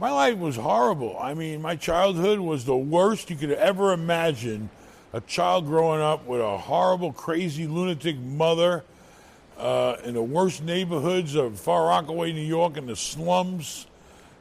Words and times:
My 0.00 0.12
life 0.12 0.38
was 0.38 0.54
horrible. 0.54 1.18
I 1.20 1.34
mean, 1.34 1.60
my 1.60 1.74
childhood 1.74 2.38
was 2.38 2.64
the 2.64 2.76
worst 2.76 3.30
you 3.30 3.36
could 3.36 3.50
ever 3.50 3.92
imagine. 3.92 4.70
A 5.12 5.20
child 5.22 5.66
growing 5.66 6.00
up 6.00 6.24
with 6.24 6.40
a 6.40 6.56
horrible, 6.56 7.12
crazy, 7.12 7.66
lunatic 7.66 8.16
mother 8.16 8.84
uh, 9.58 9.96
in 10.04 10.14
the 10.14 10.22
worst 10.22 10.62
neighborhoods 10.62 11.34
of 11.34 11.58
Far 11.58 11.86
Rockaway, 11.86 12.32
New 12.32 12.46
York, 12.46 12.76
in 12.76 12.86
the 12.86 12.94
slums, 12.94 13.88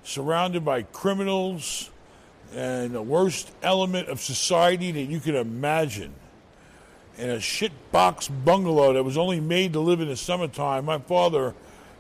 surrounded 0.04 0.64
by 0.64 0.84
criminals 0.84 1.90
and 2.54 2.94
the 2.94 3.02
worst 3.02 3.52
element 3.64 4.10
of 4.10 4.22
society 4.22 4.92
that 4.92 5.06
you 5.06 5.20
could 5.20 5.36
imagine. 5.36 6.14
In 7.18 7.32
a 7.32 7.38
shitbox 7.38 8.30
bungalow 8.46 8.94
that 8.94 9.04
was 9.04 9.18
only 9.18 9.40
made 9.40 9.74
to 9.74 9.80
live 9.80 10.02
in 10.02 10.08
the 10.08 10.18
summertime. 10.18 10.86
My 10.86 11.00
father 11.00 11.56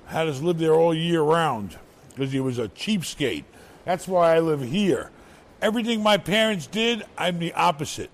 had 0.05 0.27
us 0.27 0.41
live 0.41 0.59
there 0.59 0.75
all 0.75 0.93
year 0.93 1.23
round 1.23 1.75
because 2.17 2.31
he 2.31 2.39
was 2.39 2.57
a 2.57 2.67
cheapskate. 2.69 3.43
That's 3.85 4.07
why 4.07 4.35
I 4.35 4.39
live 4.39 4.61
here. 4.61 5.11
Everything 5.61 6.01
my 6.01 6.17
parents 6.17 6.67
did, 6.67 7.03
I'm 7.17 7.39
the 7.39 7.53
opposite. 7.53 8.09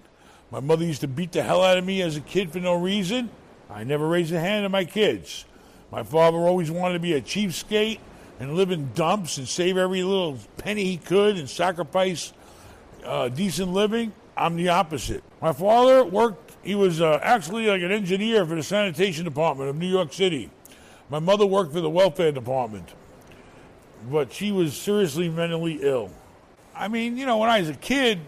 My 0.51 0.59
mother 0.59 0.85
used 0.85 1.01
to 1.01 1.07
beat 1.07 1.31
the 1.31 1.41
hell 1.41 1.63
out 1.63 1.77
of 1.77 1.85
me 1.85 2.01
as 2.01 2.17
a 2.17 2.21
kid 2.21 2.51
for 2.51 2.59
no 2.59 2.75
reason. 2.75 3.29
I 3.69 3.83
never 3.83 4.07
raised 4.07 4.33
a 4.33 4.39
hand 4.39 4.65
to 4.65 4.69
my 4.69 4.85
kids. 4.85 5.45
My 5.91 6.03
father 6.03 6.37
always 6.37 6.69
wanted 6.69 6.93
to 6.95 6.99
be 6.99 7.13
a 7.13 7.21
cheapskate 7.21 7.99
and 8.39 8.55
live 8.55 8.71
in 8.71 8.91
dumps 8.93 9.37
and 9.37 9.47
save 9.47 9.77
every 9.77 10.03
little 10.03 10.37
penny 10.57 10.83
he 10.83 10.97
could 10.97 11.37
and 11.37 11.49
sacrifice 11.49 12.33
uh, 13.05 13.29
decent 13.29 13.71
living. 13.71 14.11
I'm 14.35 14.55
the 14.55 14.69
opposite. 14.69 15.23
My 15.41 15.53
father 15.53 16.03
worked, 16.03 16.55
he 16.63 16.75
was 16.75 17.01
uh, 17.01 17.19
actually 17.21 17.67
like 17.67 17.81
an 17.81 17.91
engineer 17.91 18.45
for 18.45 18.55
the 18.55 18.63
sanitation 18.63 19.23
department 19.23 19.69
of 19.69 19.77
New 19.77 19.87
York 19.87 20.11
City. 20.11 20.49
My 21.09 21.19
mother 21.19 21.45
worked 21.45 21.73
for 21.73 21.81
the 21.81 21.89
welfare 21.89 22.31
department, 22.31 22.93
but 24.11 24.33
she 24.33 24.51
was 24.51 24.75
seriously 24.75 25.29
mentally 25.29 25.79
ill. 25.81 26.11
I 26.75 26.87
mean, 26.87 27.17
you 27.17 27.25
know, 27.25 27.37
when 27.37 27.49
I 27.49 27.59
was 27.59 27.69
a 27.69 27.73
kid, 27.75 28.19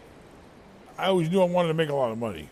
I 0.97 1.07
always 1.07 1.29
knew 1.29 1.41
I 1.41 1.45
wanted 1.45 1.69
to 1.69 1.73
make 1.73 1.89
a 1.89 1.95
lot 1.95 2.11
of 2.11 2.17
money. 2.17 2.49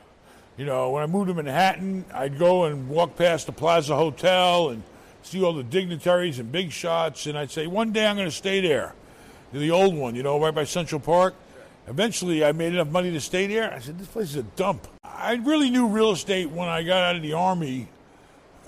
You 0.57 0.65
know, 0.65 0.91
when 0.91 1.03
I 1.03 1.07
moved 1.07 1.29
to 1.29 1.33
Manhattan, 1.33 2.05
I'd 2.13 2.37
go 2.37 2.65
and 2.65 2.89
walk 2.89 3.15
past 3.15 3.45
the 3.45 3.51
Plaza 3.51 3.95
Hotel 3.95 4.69
and 4.69 4.83
see 5.23 5.43
all 5.43 5.53
the 5.53 5.63
dignitaries 5.63 6.39
and 6.39 6.51
big 6.51 6.71
shots, 6.71 7.25
and 7.25 7.37
I'd 7.37 7.49
say, 7.49 7.65
one 7.67 7.91
day 7.91 8.05
I'm 8.05 8.15
going 8.15 8.27
to 8.27 8.35
stay 8.35 8.61
there. 8.61 8.93
The 9.51 9.71
old 9.71 9.95
one, 9.95 10.15
you 10.15 10.23
know, 10.23 10.39
right 10.39 10.53
by 10.53 10.63
Central 10.63 10.99
Park. 10.99 11.35
Eventually, 11.87 12.43
I 12.45 12.51
made 12.53 12.73
enough 12.73 12.89
money 12.89 13.11
to 13.11 13.19
stay 13.19 13.47
there. 13.47 13.71
I 13.71 13.79
said, 13.79 13.99
this 13.99 14.07
place 14.07 14.29
is 14.29 14.37
a 14.37 14.43
dump. 14.43 14.87
I 15.03 15.33
really 15.35 15.69
knew 15.69 15.87
real 15.87 16.11
estate 16.11 16.49
when 16.49 16.67
I 16.67 16.83
got 16.83 17.03
out 17.03 17.15
of 17.15 17.21
the 17.21 17.33
Army 17.33 17.87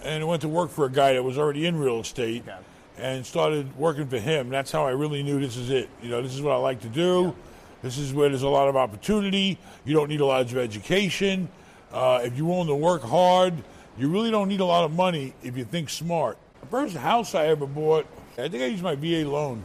and 0.03 0.27
went 0.27 0.41
to 0.43 0.49
work 0.49 0.69
for 0.69 0.85
a 0.85 0.91
guy 0.91 1.13
that 1.13 1.23
was 1.23 1.37
already 1.37 1.65
in 1.65 1.77
real 1.77 1.99
estate 1.99 2.43
Yeah. 2.45 2.59
And 2.97 3.25
started 3.25 3.75
working 3.77 4.07
for 4.07 4.17
him. 4.19 4.49
That's 4.49 4.71
how 4.71 4.85
I 4.85 4.91
really 4.91 5.23
knew 5.23 5.39
this 5.39 5.57
is 5.57 5.69
it. 5.69 5.89
You 6.01 6.09
know, 6.09 6.21
this 6.21 6.33
is 6.33 6.41
what 6.41 6.53
I 6.53 6.57
like 6.57 6.81
to 6.81 6.87
do. 6.89 7.35
This 7.81 7.97
is 7.97 8.13
where 8.13 8.29
there's 8.29 8.41
a 8.43 8.49
lot 8.49 8.67
of 8.67 8.75
opportunity. 8.75 9.57
You 9.83 9.93
don't 9.95 10.09
need 10.09 10.21
a 10.21 10.25
lot 10.25 10.41
of 10.41 10.57
education. 10.57 11.49
Uh, 11.91 12.21
if 12.23 12.35
you're 12.37 12.47
willing 12.47 12.67
to 12.67 12.75
work 12.75 13.03
hard, 13.03 13.53
you 13.97 14.09
really 14.09 14.31
don't 14.31 14.47
need 14.47 14.59
a 14.59 14.65
lot 14.65 14.83
of 14.85 14.93
money 14.93 15.33
if 15.43 15.55
you 15.57 15.63
think 15.65 15.89
smart. 15.89 16.37
The 16.61 16.67
first 16.67 16.95
house 16.95 17.35
I 17.35 17.47
ever 17.47 17.65
bought, 17.65 18.05
I 18.37 18.47
think 18.49 18.63
I 18.63 18.67
used 18.67 18.83
my 18.83 18.95
VA 18.95 19.27
loan. 19.29 19.63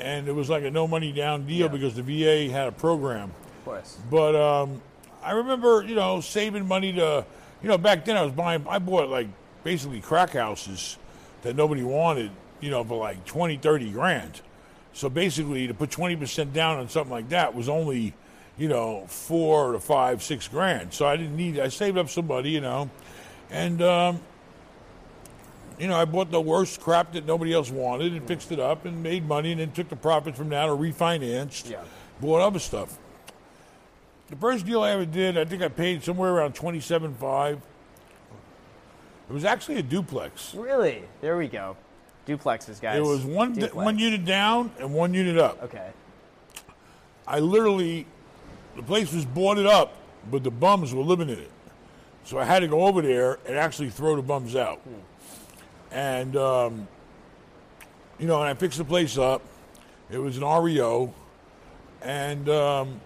And 0.00 0.28
it 0.28 0.32
was 0.34 0.50
like 0.50 0.64
a 0.64 0.70
no 0.70 0.86
money 0.86 1.12
down 1.12 1.46
deal 1.46 1.66
Yeah. 1.66 1.68
because 1.68 1.94
the 1.94 2.02
VA 2.02 2.52
had 2.52 2.68
a 2.68 2.72
program. 2.72 3.30
Of 3.60 3.64
course. 3.64 3.98
But 4.10 4.34
um, 4.34 4.82
I 5.22 5.32
remember, 5.32 5.82
you 5.86 5.94
know, 5.94 6.20
saving 6.20 6.66
money 6.66 6.92
to, 6.94 7.24
you 7.62 7.68
know, 7.68 7.78
back 7.78 8.04
then 8.04 8.16
I 8.16 8.22
was 8.22 8.32
buying, 8.32 8.66
I 8.68 8.78
bought 8.78 9.08
like 9.08 9.28
basically 9.64 10.00
crack 10.00 10.30
houses 10.32 10.98
that 11.42 11.56
nobody 11.56 11.82
wanted, 11.82 12.30
you 12.60 12.70
know, 12.70 12.82
for 12.84 12.98
like 12.98 13.24
20, 13.24 13.56
30 13.58 13.90
grand. 13.90 14.40
So 14.92 15.08
basically 15.08 15.66
to 15.66 15.74
put 15.74 15.90
20% 15.90 16.52
down 16.52 16.78
on 16.78 16.88
something 16.88 17.10
like 17.12 17.28
that 17.30 17.54
was 17.54 17.68
only, 17.68 18.14
you 18.56 18.68
know, 18.68 19.04
four 19.08 19.72
to 19.72 19.80
five, 19.80 20.22
six 20.22 20.48
grand. 20.48 20.92
So 20.94 21.06
I 21.06 21.16
didn't 21.16 21.36
need, 21.36 21.58
I 21.58 21.68
saved 21.68 21.98
up 21.98 22.08
some 22.08 22.26
money, 22.26 22.50
you 22.50 22.60
know, 22.62 22.88
and, 23.50 23.82
um, 23.82 24.20
you 25.78 25.86
know, 25.88 25.96
I 26.00 26.06
bought 26.06 26.30
the 26.30 26.40
worst 26.40 26.80
crap 26.80 27.12
that 27.12 27.26
nobody 27.26 27.52
else 27.52 27.70
wanted 27.70 28.14
and 28.14 28.26
fixed 28.26 28.50
it 28.50 28.58
up 28.58 28.86
and 28.86 29.02
made 29.02 29.28
money 29.28 29.52
and 29.52 29.60
then 29.60 29.72
took 29.72 29.90
the 29.90 29.96
profits 29.96 30.38
from 30.38 30.48
that 30.48 30.70
or 30.70 30.76
refinanced, 30.76 31.70
Yeah. 31.70 31.82
bought 32.20 32.40
other 32.40 32.58
stuff. 32.58 32.96
The 34.28 34.36
first 34.36 34.64
deal 34.64 34.82
I 34.82 34.90
ever 34.92 35.04
did, 35.04 35.36
I 35.36 35.44
think 35.44 35.62
I 35.62 35.68
paid 35.68 36.02
somewhere 36.02 36.32
around 36.32 36.54
twenty-seven 36.54 37.14
five. 37.14 37.60
It 39.28 39.32
was 39.32 39.44
actually 39.44 39.76
a 39.76 39.82
duplex. 39.82 40.54
Really? 40.54 41.02
There 41.20 41.36
we 41.36 41.46
go. 41.46 41.76
Duplexes, 42.26 42.80
guys. 42.80 42.98
It 42.98 43.02
was 43.02 43.24
one 43.24 43.52
Duplex. 43.52 43.74
one 43.74 43.98
unit 43.98 44.24
down 44.24 44.72
and 44.78 44.92
one 44.92 45.14
unit 45.14 45.38
up. 45.38 45.62
Okay. 45.62 45.90
I 47.26 47.38
literally, 47.38 48.06
the 48.74 48.82
place 48.82 49.12
was 49.12 49.24
boarded 49.24 49.66
up, 49.66 49.94
but 50.30 50.42
the 50.42 50.50
bums 50.50 50.92
were 50.94 51.02
living 51.02 51.28
in 51.28 51.38
it. 51.38 51.50
So 52.24 52.38
I 52.38 52.44
had 52.44 52.60
to 52.60 52.68
go 52.68 52.86
over 52.86 53.02
there 53.02 53.38
and 53.46 53.56
actually 53.56 53.90
throw 53.90 54.16
the 54.16 54.22
bums 54.22 54.56
out. 54.56 54.80
And, 55.92 56.36
um, 56.36 56.88
you 58.18 58.26
know, 58.26 58.40
and 58.40 58.48
I 58.48 58.54
fixed 58.54 58.78
the 58.78 58.84
place 58.84 59.16
up. 59.16 59.42
It 60.10 60.18
was 60.18 60.36
an 60.36 60.44
REO. 60.44 61.14
And 62.02 62.48
um, 62.48 63.00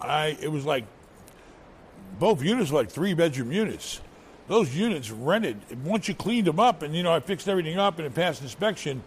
I, 0.00 0.36
it 0.40 0.48
was 0.48 0.64
like, 0.64 0.84
both 2.18 2.42
units 2.42 2.70
were 2.70 2.80
like 2.80 2.90
three 2.90 3.14
bedroom 3.14 3.52
units. 3.52 4.00
Those 4.48 4.74
units 4.74 5.10
rented, 5.10 5.84
once 5.84 6.08
you 6.08 6.14
cleaned 6.14 6.46
them 6.46 6.58
up 6.58 6.82
and, 6.82 6.94
you 6.94 7.02
know, 7.02 7.12
I 7.12 7.20
fixed 7.20 7.48
everything 7.48 7.78
up 7.78 7.98
and 7.98 8.06
it 8.06 8.14
passed 8.14 8.42
inspection, 8.42 9.02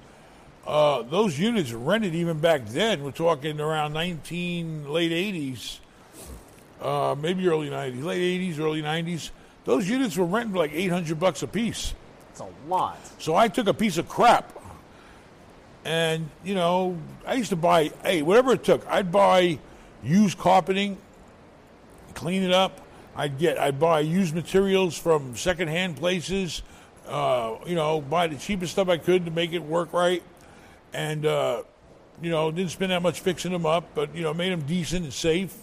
uh, 0.66 1.04
those 1.04 1.38
units 1.38 1.72
rented 1.72 2.16
even 2.16 2.40
back 2.40 2.66
then. 2.68 3.04
We're 3.04 3.12
talking 3.12 3.60
around 3.60 3.94
19, 3.94 4.90
late 4.90 5.12
80s, 5.12 5.80
uh, 6.82 7.16
maybe 7.20 7.48
early 7.48 7.70
90s, 7.70 8.04
late 8.04 8.42
80s, 8.42 8.60
early 8.60 8.82
90s. 8.82 9.32
Those 9.66 9.90
units 9.90 10.18
were 10.18 10.26
renting 10.26 10.54
for 10.54 10.60
like 10.60 10.74
800 10.74 11.20
bucks 11.20 11.44
a 11.44 11.48
piece. 11.48 11.94
It's 12.32 12.40
a 12.40 12.48
lot. 12.68 13.00
So 13.20 13.36
I 13.36 13.48
took 13.48 13.68
a 13.68 13.74
piece 13.74 13.98
of 13.98 14.10
crap, 14.10 14.52
and 15.84 16.30
you 16.44 16.56
know, 16.56 16.98
I 17.26 17.36
used 17.36 17.52
to 17.52 17.56
buy, 17.56 17.92
hey, 18.04 18.22
whatever 18.22 18.54
it 18.54 18.64
took. 18.64 18.86
I'd 18.88 19.12
buy 19.12 19.60
used 20.04 20.38
carpeting, 20.38 20.98
clean 22.14 22.44
it 22.44 22.52
up. 22.52 22.85
I'd 23.16 23.38
get, 23.38 23.58
I'd 23.58 23.80
buy 23.80 24.02
used 24.02 24.36
materials 24.36 24.98
from 24.98 25.36
secondhand 25.36 25.98
places. 25.98 26.62
Uh, 27.08 27.58
you 27.66 27.76
know, 27.76 28.02
buy 28.02 28.28
the 28.28 28.36
cheapest 28.36 28.74
stuff 28.74 28.90
I 28.90 28.98
could 28.98 29.26
to 29.26 29.32
make 29.32 29.54
it 29.54 29.60
work 29.64 29.94
right, 29.94 30.24
and 30.94 31.26
uh, 31.26 31.64
you 32.22 32.32
know, 32.32 32.52
didn't 32.52 32.72
spend 32.72 32.92
that 32.92 33.02
much 33.04 33.20
fixing 33.20 33.52
them 33.52 33.66
up, 33.66 33.86
but 33.94 34.16
you 34.16 34.24
know, 34.24 34.34
made 34.34 34.52
them 34.52 34.62
decent 34.62 35.04
and 35.04 35.14
safe. 35.14 35.56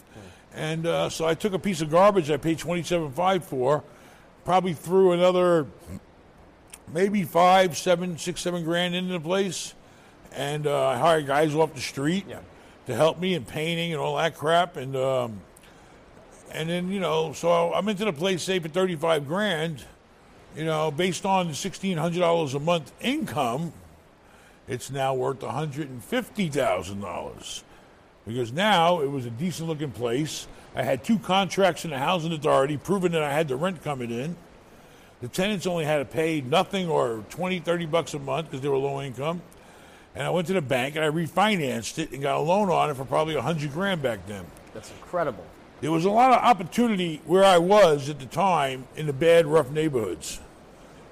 And 0.54 0.86
uh, 0.86 1.08
so 1.08 1.26
I 1.26 1.34
took 1.34 1.52
a 1.52 1.58
piece 1.58 1.80
of 1.80 1.90
garbage 1.90 2.30
I 2.30 2.36
paid 2.36 2.58
twenty 2.58 2.82
seven 2.84 3.10
five 3.10 3.44
for, 3.44 3.82
probably 4.44 4.72
threw 4.74 5.12
another 5.12 5.66
maybe 6.92 7.22
five, 7.24 7.76
seven, 7.76 8.18
six, 8.18 8.40
seven 8.40 8.64
grand 8.64 8.94
into 8.94 9.12
the 9.12 9.20
place, 9.20 9.74
and 10.32 10.66
uh, 10.66 10.88
I 10.88 10.98
hired 10.98 11.26
guys 11.26 11.54
off 11.54 11.74
the 11.74 11.80
street 11.80 12.26
Yeah. 12.28 12.38
to 12.86 12.94
help 12.94 13.18
me 13.18 13.34
in 13.34 13.44
painting 13.44 13.92
and 13.92 14.00
all 14.00 14.16
that 14.16 14.36
crap, 14.36 14.76
and 14.76 14.94
um, 14.96 15.40
and 16.52 16.68
then 16.68 16.90
you 16.90 17.00
know, 17.00 17.32
so 17.32 17.72
I'm 17.72 17.88
into 17.88 18.04
the 18.04 18.12
place 18.12 18.42
say 18.42 18.58
for 18.58 18.68
thirty 18.68 18.96
five 18.96 19.26
grand, 19.26 19.84
you 20.56 20.64
know, 20.64 20.90
based 20.90 21.26
on 21.26 21.52
sixteen 21.54 21.98
hundred 21.98 22.20
dollars 22.20 22.54
a 22.54 22.60
month 22.60 22.92
income, 23.00 23.72
it's 24.68 24.90
now 24.90 25.14
worth 25.14 25.42
one 25.42 25.54
hundred 25.54 25.88
and 25.88 26.02
fifty 26.02 26.48
thousand 26.48 27.00
dollars 27.00 27.64
because 28.26 28.52
now 28.52 29.00
it 29.00 29.10
was 29.10 29.26
a 29.26 29.30
decent 29.30 29.68
looking 29.68 29.90
place. 29.90 30.46
I 30.74 30.82
had 30.82 31.04
two 31.04 31.18
contracts 31.18 31.84
in 31.84 31.90
the 31.90 31.98
housing 31.98 32.32
authority 32.32 32.76
proving 32.76 33.12
that 33.12 33.22
I 33.22 33.32
had 33.32 33.48
the 33.48 33.56
rent 33.56 33.82
coming 33.82 34.10
in. 34.10 34.36
The 35.20 35.28
tenants 35.28 35.66
only 35.66 35.84
had 35.84 35.98
to 35.98 36.04
pay 36.04 36.40
nothing 36.40 36.88
or 36.88 37.24
20, 37.30 37.60
30 37.60 37.86
bucks 37.86 38.14
a 38.14 38.18
month 38.18 38.50
because 38.50 38.60
they 38.60 38.68
were 38.68 38.76
low 38.76 39.00
income. 39.00 39.42
And 40.14 40.26
I 40.26 40.30
went 40.30 40.46
to 40.48 40.52
the 40.52 40.62
bank 40.62 40.96
and 40.96 41.04
I 41.04 41.08
refinanced 41.08 41.98
it 41.98 42.12
and 42.12 42.22
got 42.22 42.36
a 42.36 42.40
loan 42.40 42.70
on 42.70 42.90
it 42.90 42.96
for 42.96 43.04
probably 43.04 43.34
100 43.34 43.72
grand 43.72 44.02
back 44.02 44.26
then. 44.26 44.44
That's 44.74 44.90
incredible. 44.90 45.44
There 45.82 45.90
was 45.90 46.04
a 46.04 46.10
lot 46.10 46.30
of 46.30 46.38
opportunity 46.38 47.20
where 47.26 47.42
I 47.42 47.58
was 47.58 48.08
at 48.08 48.20
the 48.20 48.26
time 48.26 48.86
in 48.94 49.06
the 49.06 49.12
bad, 49.12 49.46
rough 49.46 49.68
neighborhoods. 49.68 50.38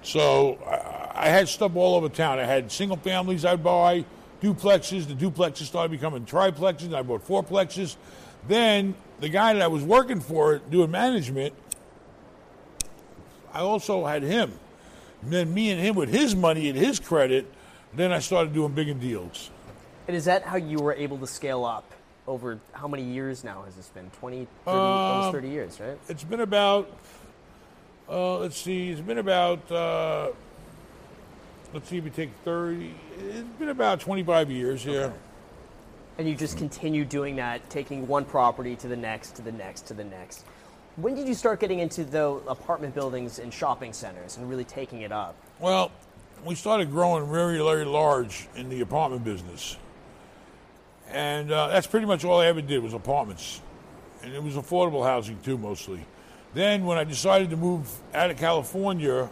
So 0.05 0.59
I, 0.65 1.27
I 1.27 1.29
had 1.29 1.49
stuff 1.49 1.75
all 1.75 1.97
over 1.97 2.09
town. 2.09 2.39
I 2.39 2.45
had 2.45 2.71
single 2.71 2.97
families 2.97 3.45
I'd 3.45 3.65
buy, 3.65 4.05
duplexes. 4.41 5.09
The 5.09 5.15
duplexes 5.15 5.65
started 5.65 5.91
becoming 5.91 6.25
triplexes. 6.25 6.95
I 6.95 7.03
bought 7.03 7.27
fourplexes. 7.27 7.97
Then 8.47 8.95
the 9.19 9.29
guy 9.29 9.55
that 9.55 9.61
I 9.61 9.67
was 9.67 9.83
working 9.83 10.21
for 10.21 10.59
doing 10.59 10.93
management, 10.93 11.53
I 13.53 13.63
also 13.63 14.07
had 14.07 14.23
him. 14.23 14.53
And 15.23 15.33
then 15.33 15.53
me 15.53 15.73
and 15.73 15.81
him 15.81 15.97
with 15.97 16.11
his 16.11 16.37
money 16.37 16.69
and 16.69 16.79
his 16.79 17.01
credit, 17.01 17.53
then 17.93 18.13
I 18.13 18.21
started 18.21 18.55
doing 18.55 18.71
bigger 18.71 18.95
deals. 18.95 19.51
And 20.07 20.17
is 20.17 20.27
that 20.27 20.45
how 20.45 20.59
you 20.59 20.79
were 20.79 20.95
able 20.95 21.19
to 21.19 21.27
scale 21.27 21.65
up 21.65 21.93
over 22.31 22.61
how 22.73 22.87
many 22.87 23.03
years 23.03 23.43
now 23.43 23.63
has 23.63 23.75
this 23.75 23.89
been? 23.89 24.09
20, 24.11 24.47
30, 24.65 24.71
Um, 24.71 24.77
almost 24.77 25.33
30 25.33 25.49
years, 25.49 25.81
right? 25.81 25.99
It's 26.09 26.23
been 26.23 26.41
about, 26.41 26.89
uh, 28.09 28.39
let's 28.39 28.57
see, 28.57 28.91
it's 28.91 29.01
been 29.01 29.19
about 29.19 29.71
uh, 29.71 30.29
let's 31.75 31.89
see 31.89 31.99
if 31.99 32.05
you 32.05 32.11
take 32.11 32.31
30, 32.45 32.95
it's 33.19 33.49
been 33.59 33.69
about 33.69 34.01
25 34.01 34.51
years, 34.51 34.87
yeah. 34.87 35.11
And 36.19 36.29
you 36.29 36.35
just 36.35 36.57
continue 36.57 37.05
doing 37.05 37.37
that, 37.37 37.69
taking 37.71 38.07
one 38.07 38.25
property 38.25 38.77
to 38.77 38.89
the 38.89 38.97
next, 38.97 39.37
to 39.37 39.43
the 39.43 39.53
next, 39.53 39.87
to 39.87 39.95
the 39.95 40.05
next. 40.05 40.45
When 40.97 41.15
did 41.15 41.27
you 41.27 41.35
start 41.35 41.61
getting 41.61 41.79
into 41.79 42.05
the 42.05 42.27
apartment 42.47 42.95
buildings 42.95 43.39
and 43.39 43.53
shopping 43.53 43.93
centers 43.93 44.37
and 44.37 44.49
really 44.49 44.65
taking 44.65 45.01
it 45.01 45.13
up? 45.13 45.35
Well, 45.59 45.91
we 46.45 46.55
started 46.55 46.91
growing 46.91 47.31
very, 47.31 47.59
very 47.59 47.85
large 47.85 48.49
in 48.55 48.69
the 48.69 48.83
apartment 48.83 49.25
business. 49.25 49.77
And 51.13 51.51
uh, 51.51 51.69
that's 51.69 51.87
pretty 51.87 52.07
much 52.07 52.25
all 52.25 52.41
I 52.41 52.47
ever 52.47 52.61
did 52.61 52.83
was 52.83 52.95
apartments. 52.95 53.61
And 54.23 54.35
it 54.35 54.43
was 54.43 54.55
affordable 54.55 55.05
housing 55.05 55.39
too, 55.41 55.59
mostly. 55.59 56.05
Then 56.55 56.85
when 56.85 56.99
I 56.99 57.05
decided 57.05 57.51
to 57.51 57.57
move 57.57 57.89
out 58.15 58.31
of 58.31 58.37
California 58.37 59.29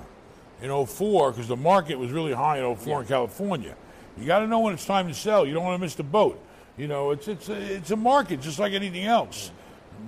in 0.63 0.87
04, 0.87 1.33
because 1.33 1.49
the 1.49 1.57
market 1.57 1.99
was 1.99 2.11
really 2.11 2.33
high 2.33 2.59
in 2.59 2.77
04 2.77 3.03
in 3.03 3.07
California, 3.07 3.77
you 4.19 4.27
got 4.27 4.41
to 4.41 4.47
know 4.47 4.61
when 4.61 4.75
it's 4.75 4.87
time 4.87 5.09
to 5.09 5.15
sell. 5.15 5.47
You 5.47 5.55
don't 5.55 5.65
want 5.65 5.79
to 5.79 5.85
miss 5.85 5.95
the 5.95 6.03
boat. 6.03 6.41
You 6.77 6.89
know, 6.89 7.11
it's, 7.11 7.29
it's, 7.29 7.49
a, 7.49 7.75
it's 7.77 7.91
a 7.91 7.97
market 7.97 8.41
just 8.41 8.59
like 8.59 8.73
anything 8.73 9.05
else. 9.05 9.51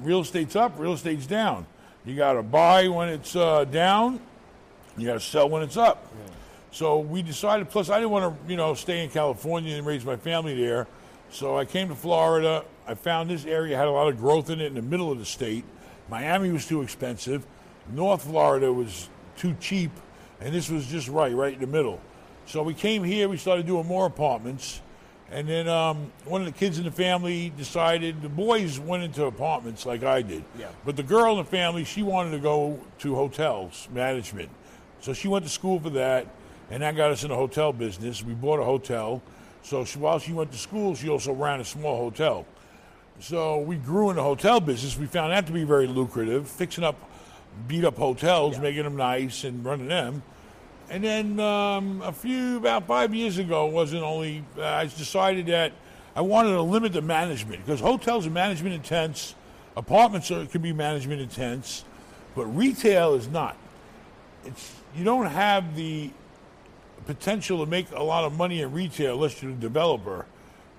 Real 0.02 0.20
estate's 0.20 0.56
up, 0.56 0.78
real 0.78 0.92
estate's 0.92 1.26
down. 1.26 1.66
You 2.04 2.16
got 2.16 2.34
to 2.34 2.42
buy 2.42 2.88
when 2.88 3.08
it's 3.08 3.36
uh, 3.36 3.64
down, 3.64 4.20
you 4.96 5.06
got 5.06 5.14
to 5.14 5.20
sell 5.20 5.48
when 5.48 5.62
it's 5.62 5.76
up. 5.76 6.06
So 6.72 7.00
we 7.00 7.22
decided. 7.22 7.68
Plus, 7.68 7.90
I 7.90 7.96
didn't 7.96 8.10
want 8.10 8.46
to, 8.46 8.50
you 8.50 8.56
know, 8.56 8.74
stay 8.74 9.02
in 9.02 9.10
California 9.10 9.76
and 9.76 9.84
raise 9.84 10.04
my 10.04 10.16
family 10.16 10.54
there. 10.54 10.86
So 11.30 11.56
I 11.56 11.64
came 11.64 11.88
to 11.88 11.94
Florida. 11.94 12.64
I 12.86 12.94
found 12.94 13.30
this 13.30 13.44
area 13.44 13.76
had 13.76 13.86
a 13.86 13.90
lot 13.90 14.08
of 14.08 14.18
growth 14.18 14.50
in 14.50 14.60
it 14.60 14.66
in 14.66 14.74
the 14.74 14.82
middle 14.82 15.12
of 15.12 15.18
the 15.18 15.24
state. 15.24 15.64
Miami 16.08 16.50
was 16.50 16.66
too 16.66 16.82
expensive. 16.82 17.46
North 17.92 18.22
Florida 18.24 18.72
was 18.72 19.08
too 19.36 19.54
cheap, 19.60 19.90
and 20.40 20.52
this 20.54 20.68
was 20.68 20.86
just 20.86 21.08
right, 21.08 21.32
right 21.34 21.54
in 21.54 21.60
the 21.60 21.66
middle. 21.66 22.00
So 22.46 22.62
we 22.62 22.74
came 22.74 23.04
here. 23.04 23.28
We 23.28 23.36
started 23.36 23.66
doing 23.66 23.86
more 23.86 24.06
apartments, 24.06 24.80
and 25.30 25.48
then 25.48 25.68
um, 25.68 26.10
one 26.24 26.40
of 26.40 26.46
the 26.46 26.52
kids 26.52 26.78
in 26.78 26.84
the 26.84 26.90
family 26.90 27.52
decided 27.56 28.22
the 28.22 28.28
boys 28.28 28.80
went 28.80 29.04
into 29.04 29.24
apartments 29.26 29.86
like 29.86 30.02
I 30.02 30.22
did, 30.22 30.42
Yeah. 30.58 30.66
but 30.84 30.96
the 30.96 31.02
girl 31.04 31.32
in 31.38 31.38
the 31.38 31.50
family 31.50 31.84
she 31.84 32.02
wanted 32.02 32.32
to 32.32 32.38
go 32.38 32.80
to 33.00 33.14
hotels 33.14 33.88
management. 33.92 34.48
So 35.00 35.12
she 35.12 35.28
went 35.28 35.44
to 35.44 35.50
school 35.50 35.78
for 35.78 35.90
that, 35.90 36.26
and 36.70 36.82
that 36.82 36.96
got 36.96 37.12
us 37.12 37.22
in 37.22 37.30
the 37.30 37.36
hotel 37.36 37.72
business. 37.72 38.22
We 38.24 38.34
bought 38.34 38.58
a 38.58 38.64
hotel. 38.64 39.22
So 39.62 39.84
she, 39.84 39.98
while 39.98 40.18
she 40.18 40.32
went 40.32 40.52
to 40.52 40.58
school, 40.58 40.94
she 40.94 41.08
also 41.08 41.32
ran 41.32 41.60
a 41.60 41.64
small 41.64 41.96
hotel. 41.96 42.46
So 43.20 43.58
we 43.60 43.76
grew 43.76 44.10
in 44.10 44.16
the 44.16 44.22
hotel 44.22 44.60
business. 44.60 44.98
We 44.98 45.06
found 45.06 45.32
that 45.32 45.46
to 45.46 45.52
be 45.52 45.64
very 45.64 45.86
lucrative, 45.86 46.48
fixing 46.48 46.84
up 46.84 46.96
beat 47.68 47.84
up 47.84 47.96
hotels, 47.96 48.54
Yeah. 48.56 48.62
making 48.62 48.84
them 48.84 48.96
nice 48.96 49.44
and 49.44 49.64
running 49.64 49.88
them. 49.88 50.22
And 50.88 51.04
then 51.04 51.38
um, 51.40 52.02
a 52.02 52.12
few, 52.12 52.56
about 52.56 52.86
five 52.86 53.14
years 53.14 53.38
ago, 53.38 53.66
wasn't 53.66 54.02
only, 54.02 54.44
uh, 54.58 54.64
I 54.64 54.84
decided 54.84 55.46
that 55.46 55.72
I 56.16 56.20
wanted 56.20 56.50
to 56.50 56.62
limit 56.62 56.92
the 56.92 57.02
management 57.02 57.64
because 57.64 57.80
hotels 57.80 58.26
are 58.26 58.30
management 58.30 58.74
intense, 58.74 59.34
apartments 59.76 60.30
are, 60.30 60.46
can 60.46 60.62
be 60.62 60.72
management 60.72 61.20
intense, 61.20 61.84
but 62.34 62.46
retail 62.46 63.14
is 63.14 63.28
not. 63.28 63.56
It's, 64.44 64.74
you 64.96 65.04
don't 65.04 65.26
have 65.26 65.76
the 65.76 66.10
potential 67.06 67.64
to 67.64 67.70
make 67.70 67.90
a 67.92 68.02
lot 68.02 68.24
of 68.24 68.36
money 68.36 68.60
in 68.60 68.72
retail 68.72 69.14
unless 69.14 69.42
you're 69.42 69.52
a 69.52 69.54
developer. 69.54 70.26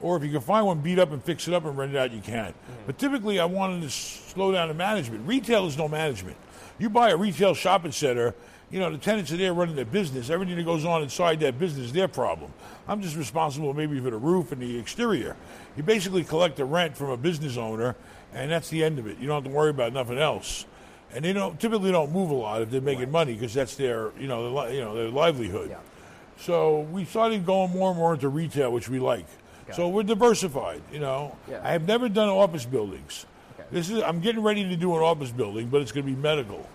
Or 0.01 0.17
if 0.17 0.23
you 0.23 0.31
can 0.31 0.41
find 0.41 0.65
one 0.65 0.79
beat 0.79 0.97
up 0.97 1.11
and 1.11 1.23
fix 1.23 1.47
it 1.47 1.53
up 1.53 1.65
and 1.65 1.77
rent 1.77 1.93
it 1.93 1.97
out, 1.97 2.11
you 2.11 2.21
can. 2.21 2.51
Hmm. 2.51 2.73
But 2.87 2.97
typically, 2.97 3.39
I 3.39 3.45
wanted 3.45 3.83
to 3.83 3.89
slow 3.89 4.51
down 4.51 4.67
the 4.67 4.73
management. 4.73 5.27
Retail 5.27 5.67
is 5.67 5.77
no 5.77 5.87
management. 5.87 6.37
You 6.79 6.89
buy 6.89 7.11
a 7.11 7.17
retail 7.17 7.53
shopping 7.53 7.91
center, 7.91 8.33
you 8.71 8.79
know, 8.79 8.89
the 8.89 8.97
tenants 8.97 9.31
are 9.31 9.37
there 9.37 9.53
running 9.53 9.75
their 9.75 9.85
business. 9.85 10.29
Everything 10.29 10.55
that 10.55 10.63
goes 10.63 10.85
on 10.85 11.03
inside 11.03 11.41
that 11.41 11.59
business 11.59 11.87
is 11.87 11.93
their 11.93 12.07
problem. 12.07 12.51
I'm 12.87 13.01
just 13.01 13.17
responsible 13.17 13.73
maybe 13.73 13.99
for 13.99 14.09
the 14.09 14.17
roof 14.17 14.53
and 14.53 14.61
the 14.61 14.79
exterior. 14.79 15.35
You 15.75 15.83
basically 15.83 16.23
collect 16.23 16.55
the 16.55 16.65
rent 16.65 16.95
from 16.95 17.09
a 17.09 17.17
business 17.17 17.57
owner, 17.57 17.95
and 18.33 18.49
that's 18.49 18.69
the 18.69 18.83
end 18.83 18.97
of 18.97 19.07
it. 19.07 19.17
You 19.19 19.27
don't 19.27 19.43
have 19.43 19.51
to 19.51 19.55
worry 19.55 19.71
about 19.71 19.91
nothing 19.91 20.17
else. 20.17 20.65
And 21.13 21.25
they 21.25 21.33
don't 21.33 21.59
typically 21.59 21.91
don't 21.91 22.13
move 22.13 22.29
a 22.29 22.33
lot 22.33 22.61
if 22.61 22.71
they're 22.71 22.79
making 22.79 23.11
money 23.11 23.33
because 23.33 23.53
that's 23.53 23.75
their, 23.75 24.13
you 24.17 24.27
know, 24.27 24.53
their, 24.53 24.73
you 24.73 24.79
know, 24.79 24.95
their 24.95 25.09
livelihood. 25.09 25.69
Yeah. 25.69 25.77
So 26.41 26.81
we 26.91 27.05
started 27.05 27.45
going 27.45 27.71
more 27.71 27.89
and 27.89 27.97
more 27.97 28.13
into 28.13 28.27
retail, 28.29 28.71
which 28.71 28.89
we 28.89 28.99
like. 28.99 29.25
Got 29.67 29.75
so 29.75 29.89
we're 29.89 30.03
diversified. 30.03 30.81
You 30.91 30.99
know, 30.99 31.37
Yeah. 31.47 31.61
I 31.63 31.71
have 31.71 31.87
never 31.87 32.09
done 32.09 32.29
office 32.29 32.65
buildings. 32.65 33.25
Okay. 33.53 33.67
This 33.71 33.89
is 33.89 34.01
I'm 34.01 34.21
getting 34.21 34.41
ready 34.41 34.67
to 34.67 34.75
do 34.75 34.95
an 34.95 35.03
office 35.03 35.29
building, 35.29 35.67
but 35.67 35.81
it's 35.81 35.91
going 35.91 36.05
to 36.05 36.11
be 36.11 36.19
medical 36.19 36.67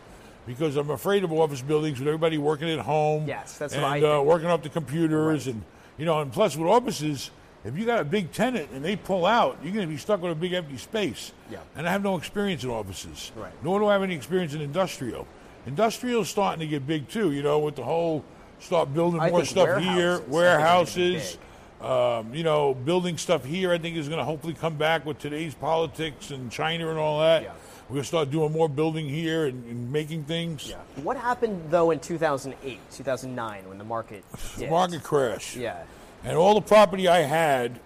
because 0.46 0.76
I'm 0.76 0.90
afraid 0.90 1.24
of 1.24 1.32
office 1.32 1.62
buildings 1.62 1.98
with 1.98 2.06
everybody 2.06 2.38
working 2.38 2.70
at 2.70 2.78
home. 2.78 3.26
Yes, 3.26 3.58
that's 3.58 3.74
and, 3.74 3.82
what 3.82 3.92
I 3.92 3.98
uh, 3.98 4.16
think. 4.18 4.26
working 4.26 4.48
off 4.48 4.62
the 4.62 4.68
computers 4.68 5.48
and 5.48 5.62
you 5.98 6.04
know, 6.04 6.20
and 6.20 6.30
plus 6.32 6.56
with 6.56 6.68
offices, 6.68 7.30
if 7.64 7.76
you 7.76 7.84
got 7.84 7.98
a 7.98 8.04
big 8.04 8.30
tenant 8.30 8.68
and 8.72 8.84
they 8.84 8.94
pull 8.94 9.26
out, 9.26 9.58
you're 9.62 9.72
going 9.72 9.86
to 9.86 9.92
be 9.92 9.98
stuck 9.98 10.22
with 10.22 10.30
a 10.30 10.36
big 10.36 10.52
empty 10.52 10.76
space. 10.76 11.32
Yeah. 11.50 11.58
And 11.74 11.88
I 11.88 11.90
have 11.90 12.04
no 12.04 12.16
experience 12.16 12.62
in 12.62 12.70
offices. 12.70 13.32
Right. 13.34 13.52
Nor 13.64 13.80
do 13.80 13.86
I 13.86 13.94
have 13.94 14.02
any 14.04 14.14
experience 14.14 14.54
in 14.54 14.60
industrial. 14.60 15.26
Industrial 15.66 16.22
is 16.22 16.28
starting 16.28 16.60
to 16.60 16.66
get 16.68 16.86
big 16.86 17.08
too. 17.08 17.32
You 17.32 17.42
know, 17.42 17.58
with 17.58 17.74
the 17.74 17.82
whole 17.82 18.24
start 18.60 18.92
building 18.94 19.20
I 19.20 19.30
more 19.30 19.44
stuff 19.44 19.80
here, 19.80 19.80
warehouses, 19.80 19.86
I 19.86 19.86
think, 19.86 19.98
are 19.98 20.18
gonna 20.18 20.26
be 20.26 20.34
warehouses. 20.34 21.38
Um, 21.80 22.34
you 22.34 22.42
know, 22.42 22.74
building 22.74 23.18
stuff 23.18 23.44
here, 23.44 23.70
I 23.70 23.78
think 23.78 23.96
is 23.96 24.08
going 24.08 24.18
to 24.18 24.24
hopefully 24.24 24.54
come 24.54 24.76
back 24.76 25.04
with 25.04 25.18
today's 25.18 25.54
politics 25.54 26.30
and 26.30 26.50
China 26.50 26.88
and 26.88 26.98
all 26.98 27.20
that. 27.20 27.42
Yeah. 27.42 27.52
We're 27.88 27.94
going 27.94 28.02
to 28.02 28.08
start 28.08 28.30
doing 28.30 28.50
more 28.50 28.68
building 28.68 29.08
here 29.08 29.44
and, 29.44 29.64
and 29.66 29.92
making 29.92 30.24
things. 30.24 30.70
Yeah. 30.70 30.76
What 31.02 31.18
happened 31.18 31.70
though 31.70 31.90
in 31.90 32.00
2008, 32.00 32.80
2009 32.90 33.68
when 33.68 33.78
the 33.78 33.84
market 33.84 34.24
The 34.56 34.68
market 34.68 35.02
crash. 35.02 35.54
Yeah. 35.54 35.84
And 36.24 36.36
all 36.36 36.54
the 36.54 36.62
property 36.62 37.08
I 37.08 37.18
had 37.18 37.78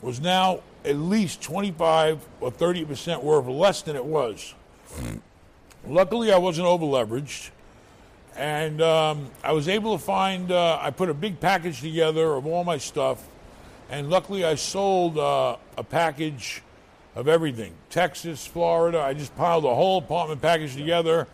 was 0.00 0.20
now 0.20 0.60
at 0.84 0.96
least 0.96 1.42
25 1.42 2.24
or 2.40 2.50
30% 2.52 3.22
worth 3.22 3.46
less 3.46 3.82
than 3.82 3.96
it 3.96 4.04
was. 4.04 4.54
Luckily, 5.86 6.32
I 6.32 6.38
wasn't 6.38 6.66
over 6.66 6.84
leveraged. 6.86 7.50
And 8.38 8.80
um, 8.80 9.30
I 9.42 9.50
was 9.50 9.68
able 9.68 9.98
to 9.98 10.04
find, 10.04 10.52
uh, 10.52 10.78
I 10.80 10.92
put 10.92 11.10
a 11.10 11.14
big 11.14 11.40
package 11.40 11.80
together 11.80 12.34
of 12.34 12.46
all 12.46 12.62
my 12.62 12.78
stuff. 12.78 13.26
And 13.90 14.10
luckily, 14.10 14.44
I 14.44 14.54
sold 14.54 15.18
uh, 15.18 15.56
a 15.76 15.82
package 15.82 16.62
of 17.16 17.26
everything 17.26 17.74
Texas, 17.90 18.46
Florida. 18.46 19.00
I 19.00 19.12
just 19.12 19.36
piled 19.36 19.64
a 19.64 19.74
whole 19.74 19.98
apartment 19.98 20.40
package 20.40 20.76
together. 20.76 21.26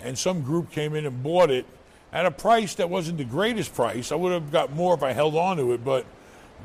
And 0.00 0.18
some 0.18 0.40
group 0.40 0.70
came 0.70 0.94
in 0.94 1.04
and 1.04 1.22
bought 1.22 1.50
it 1.50 1.66
at 2.10 2.24
a 2.24 2.30
price 2.30 2.74
that 2.76 2.88
wasn't 2.88 3.18
the 3.18 3.24
greatest 3.24 3.74
price. 3.74 4.10
I 4.10 4.14
would 4.14 4.32
have 4.32 4.50
got 4.50 4.72
more 4.72 4.94
if 4.94 5.02
I 5.02 5.12
held 5.12 5.36
on 5.36 5.58
to 5.58 5.74
it, 5.74 5.84
but 5.84 6.06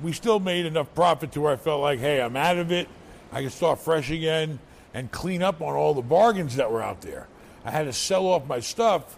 we 0.02 0.14
still 0.14 0.40
made 0.40 0.66
enough 0.66 0.94
profit 0.96 1.34
to 1.34 1.42
where 1.42 1.52
I 1.52 1.58
felt 1.58 1.82
like, 1.82 2.00
hey, 2.00 2.22
I'm 2.22 2.38
out 2.38 2.58
of 2.58 2.72
it. 2.72 2.88
I 3.34 3.42
can 3.42 3.50
start 3.50 3.80
fresh 3.80 4.10
again 4.10 4.60
and 4.94 5.12
clean 5.12 5.44
up 5.44 5.62
on 5.62 5.76
all 5.76 5.94
the 5.94 6.02
bargains 6.02 6.56
that 6.56 6.72
were 6.72 6.82
out 6.82 7.02
there. 7.02 7.28
I 7.66 7.72
had 7.72 7.84
to 7.84 7.94
sell 7.94 8.26
off 8.28 8.48
my 8.48 8.62
stuff 8.62 9.18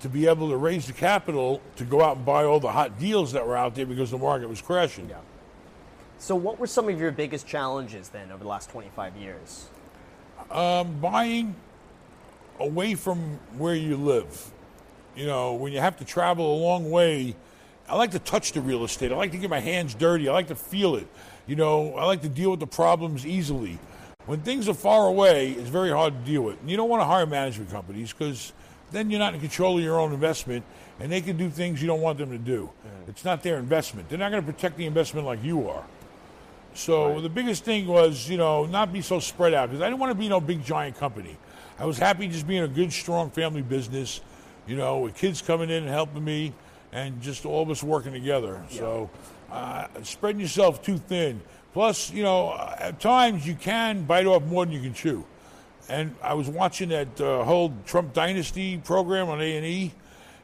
to 0.00 0.08
be 0.08 0.26
able 0.26 0.50
to 0.50 0.56
raise 0.56 0.86
the 0.86 0.92
capital 0.92 1.60
to 1.76 1.84
go 1.84 2.02
out 2.02 2.16
and 2.16 2.26
buy 2.26 2.44
all 2.44 2.60
the 2.60 2.70
hot 2.70 2.98
deals 2.98 3.32
that 3.32 3.46
were 3.46 3.56
out 3.56 3.74
there 3.74 3.86
because 3.86 4.10
the 4.10 4.18
market 4.18 4.48
was 4.48 4.60
crashing. 4.60 5.08
Yeah. 5.08 5.18
So 6.18 6.34
what 6.34 6.58
were 6.58 6.66
some 6.66 6.88
of 6.88 6.98
your 6.98 7.12
biggest 7.12 7.46
challenges 7.46 8.08
then 8.08 8.30
over 8.30 8.42
the 8.42 8.48
last 8.48 8.70
25 8.70 9.16
years? 9.16 9.68
Um, 10.50 10.98
buying 11.00 11.54
away 12.58 12.94
from 12.94 13.38
where 13.56 13.74
you 13.74 13.96
live. 13.96 14.50
You 15.14 15.26
know, 15.26 15.54
when 15.54 15.72
you 15.72 15.80
have 15.80 15.96
to 15.98 16.04
travel 16.04 16.54
a 16.54 16.58
long 16.62 16.90
way, 16.90 17.36
I 17.88 17.96
like 17.96 18.10
to 18.12 18.18
touch 18.18 18.52
the 18.52 18.60
real 18.60 18.84
estate. 18.84 19.12
I 19.12 19.16
like 19.16 19.32
to 19.32 19.38
get 19.38 19.50
my 19.50 19.60
hands 19.60 19.94
dirty. 19.94 20.28
I 20.28 20.32
like 20.32 20.48
to 20.48 20.54
feel 20.54 20.96
it. 20.96 21.06
You 21.46 21.56
know, 21.56 21.94
I 21.94 22.04
like 22.04 22.22
to 22.22 22.28
deal 22.28 22.50
with 22.50 22.60
the 22.60 22.66
problems 22.66 23.24
easily. 23.24 23.78
When 24.26 24.40
things 24.40 24.68
are 24.68 24.74
far 24.74 25.06
away, 25.06 25.52
it's 25.52 25.68
very 25.68 25.90
hard 25.90 26.12
to 26.12 26.30
deal 26.30 26.42
with. 26.42 26.60
And 26.60 26.70
you 26.70 26.76
don't 26.76 26.88
want 26.88 27.00
to 27.00 27.04
hire 27.04 27.26
management 27.26 27.70
companies 27.70 28.12
because 28.12 28.52
then 28.92 29.10
you're 29.10 29.20
not 29.20 29.34
in 29.34 29.40
control 29.40 29.78
of 29.78 29.84
your 29.84 29.98
own 29.98 30.12
investment 30.12 30.64
and 31.00 31.10
they 31.12 31.20
can 31.20 31.36
do 31.36 31.50
things 31.50 31.80
you 31.80 31.86
don't 31.86 32.00
want 32.00 32.18
them 32.18 32.30
to 32.30 32.38
do. 32.38 32.70
It's 33.08 33.24
not 33.24 33.42
their 33.42 33.58
investment. 33.58 34.08
They're 34.08 34.18
not 34.18 34.30
going 34.30 34.44
to 34.44 34.52
protect 34.52 34.76
the 34.76 34.86
investment 34.86 35.26
like 35.26 35.42
you 35.42 35.68
are. 35.68 35.84
So 36.74 37.20
the 37.20 37.28
biggest 37.28 37.64
thing 37.64 37.86
was, 37.86 38.28
you 38.28 38.36
know, 38.36 38.66
not 38.66 38.92
be 38.92 39.00
so 39.00 39.18
spread 39.18 39.54
out 39.54 39.70
because 39.70 39.82
I 39.82 39.86
didn't 39.86 40.00
want 40.00 40.10
to 40.10 40.18
be 40.18 40.28
no 40.28 40.40
big 40.40 40.64
giant 40.64 40.96
company. 40.96 41.36
I 41.78 41.86
was 41.86 41.98
happy 41.98 42.28
just 42.28 42.46
being 42.46 42.62
a 42.62 42.68
good, 42.68 42.92
strong 42.92 43.30
family 43.30 43.62
business, 43.62 44.20
you 44.66 44.76
know, 44.76 44.98
with 44.98 45.14
kids 45.14 45.40
coming 45.40 45.70
in 45.70 45.84
and 45.84 45.88
helping 45.88 46.24
me, 46.24 46.52
and 46.92 47.20
just 47.20 47.44
all 47.46 47.62
of 47.62 47.70
us 47.70 47.82
working 47.82 48.12
together. 48.12 48.62
So 48.70 49.10
uh, 49.50 49.86
spreading 50.02 50.40
yourself 50.40 50.82
too 50.82 50.98
thin. 50.98 51.40
Plus, 51.72 52.10
you 52.10 52.22
know, 52.22 52.54
at 52.78 53.00
times 53.00 53.46
you 53.46 53.54
can 53.54 54.04
bite 54.04 54.26
off 54.26 54.42
more 54.44 54.64
than 54.64 54.74
you 54.74 54.80
can 54.80 54.94
chew. 54.94 55.24
And 55.88 56.14
I 56.22 56.34
was 56.34 56.48
watching 56.48 56.88
that 56.88 57.20
uh, 57.20 57.44
whole 57.44 57.72
Trump 57.86 58.12
Dynasty 58.12 58.78
program 58.78 59.28
on 59.28 59.40
A 59.40 59.56
and 59.56 59.66
E, 59.66 59.92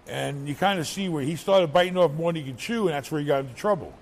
and 0.07 0.49
you 0.49 0.55
kind 0.55 0.79
of 0.79 0.87
see 0.87 1.09
where 1.09 1.23
he 1.23 1.37
started 1.37 1.73
biting 1.73 1.97
off 1.97 2.13
more 2.13 2.33
than 2.33 2.43
he 2.43 2.51
could 2.51 2.59
chew, 2.59 2.87
and 2.87 2.95
that's 2.95 3.11
where 3.11 3.21
he 3.21 3.27
got 3.27 3.41
into 3.41 3.55
trouble. 3.55 3.93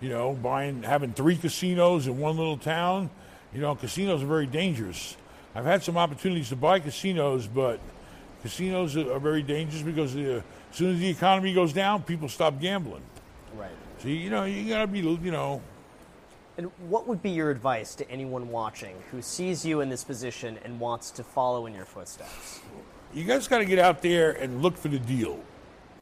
You 0.00 0.08
know, 0.08 0.32
buying 0.32 0.82
having 0.82 1.12
three 1.12 1.36
casinos 1.36 2.06
in 2.06 2.18
one 2.18 2.36
little 2.36 2.56
town. 2.56 3.10
You 3.52 3.60
know, 3.60 3.74
casinos 3.74 4.22
are 4.22 4.26
very 4.26 4.46
dangerous. 4.46 5.16
I've 5.54 5.66
had 5.66 5.82
some 5.82 5.98
opportunities 5.98 6.48
to 6.48 6.56
buy 6.56 6.78
casinos, 6.78 7.46
but 7.46 7.80
Casinos 8.42 8.96
are, 8.96 9.12
are 9.12 9.18
very 9.18 9.42
dangerous 9.42 9.82
because 9.82 10.14
the, 10.14 10.36
as 10.70 10.76
soon 10.76 10.94
as 10.94 11.00
the 11.00 11.08
economy 11.08 11.52
goes 11.52 11.72
down, 11.72 12.02
people 12.02 12.28
stop 12.28 12.60
gambling. 12.60 13.02
Right. 13.54 13.70
So 13.98 14.08
you 14.08 14.30
know 14.30 14.44
you 14.44 14.68
gotta 14.68 14.86
be 14.86 15.00
you 15.00 15.30
know 15.30 15.60
And 16.60 16.70
what 16.90 17.08
would 17.08 17.22
be 17.22 17.30
your 17.30 17.50
advice 17.50 17.94
to 17.94 18.10
anyone 18.10 18.50
watching 18.50 18.94
who 19.10 19.22
sees 19.22 19.64
you 19.64 19.80
in 19.80 19.88
this 19.88 20.04
position 20.04 20.58
and 20.62 20.78
wants 20.78 21.10
to 21.12 21.24
follow 21.24 21.64
in 21.64 21.72
your 21.72 21.86
footsteps? 21.86 22.60
you 23.14 23.24
guys 23.24 23.48
got 23.48 23.60
to 23.60 23.64
get 23.64 23.78
out 23.78 24.02
there 24.02 24.32
and 24.32 24.60
look 24.60 24.76
for 24.76 24.88
the 24.88 24.98
deal. 24.98 25.40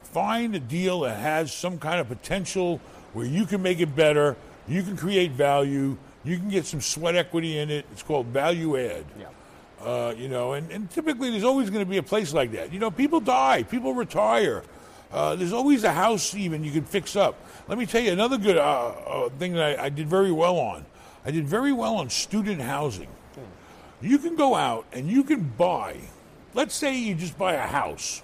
Find 0.01 0.53
a 0.53 0.59
deal 0.59 0.99
that 0.99 1.17
has 1.17 1.53
some 1.53 1.79
kind 1.79 2.01
of 2.01 2.09
potential 2.09 2.81
where 3.13 3.25
you 3.25 3.45
can 3.45 3.61
make 3.61 3.79
it 3.79 3.95
better, 3.95 4.35
you 4.67 4.83
can 4.83 4.97
create 4.97 5.31
value, 5.31 5.95
you 6.25 6.35
can 6.35 6.49
get 6.49 6.65
some 6.65 6.81
sweat 6.81 7.15
equity 7.15 7.57
in 7.57 7.69
it. 7.69 7.85
It's 7.93 8.03
called 8.03 8.25
value 8.25 8.77
add. 8.77 9.05
Yeah. 9.17 9.27
Uh, 9.79 10.13
you 10.17 10.27
know, 10.27 10.51
and, 10.53 10.69
and 10.71 10.91
typically 10.91 11.31
there's 11.31 11.45
always 11.45 11.69
going 11.69 11.85
to 11.85 11.89
be 11.89 11.99
a 11.99 12.03
place 12.03 12.33
like 12.33 12.51
that. 12.51 12.73
You 12.73 12.79
know, 12.79 12.91
people 12.91 13.21
die, 13.21 13.63
people 13.63 13.93
retire. 13.93 14.63
Uh, 15.11 15.35
there's 15.35 15.53
always 15.53 15.83
a 15.83 15.91
house 15.91 16.35
even 16.35 16.63
you 16.63 16.71
can 16.71 16.83
fix 16.83 17.15
up. 17.15 17.35
Let 17.67 17.77
me 17.77 17.85
tell 17.85 18.01
you 18.01 18.11
another 18.11 18.37
good 18.37 18.57
uh, 18.57 18.61
uh, 18.61 19.29
thing 19.29 19.53
that 19.53 19.79
I, 19.79 19.85
I 19.85 19.89
did 19.89 20.07
very 20.07 20.31
well 20.31 20.57
on. 20.57 20.85
I 21.25 21.31
did 21.31 21.47
very 21.47 21.73
well 21.73 21.95
on 21.95 22.09
student 22.09 22.61
housing. 22.61 23.07
You 24.01 24.17
can 24.17 24.35
go 24.35 24.55
out 24.55 24.85
and 24.93 25.09
you 25.09 25.23
can 25.23 25.43
buy. 25.57 25.97
Let's 26.53 26.75
say 26.75 26.97
you 26.97 27.15
just 27.15 27.37
buy 27.37 27.53
a 27.53 27.67
house. 27.67 28.21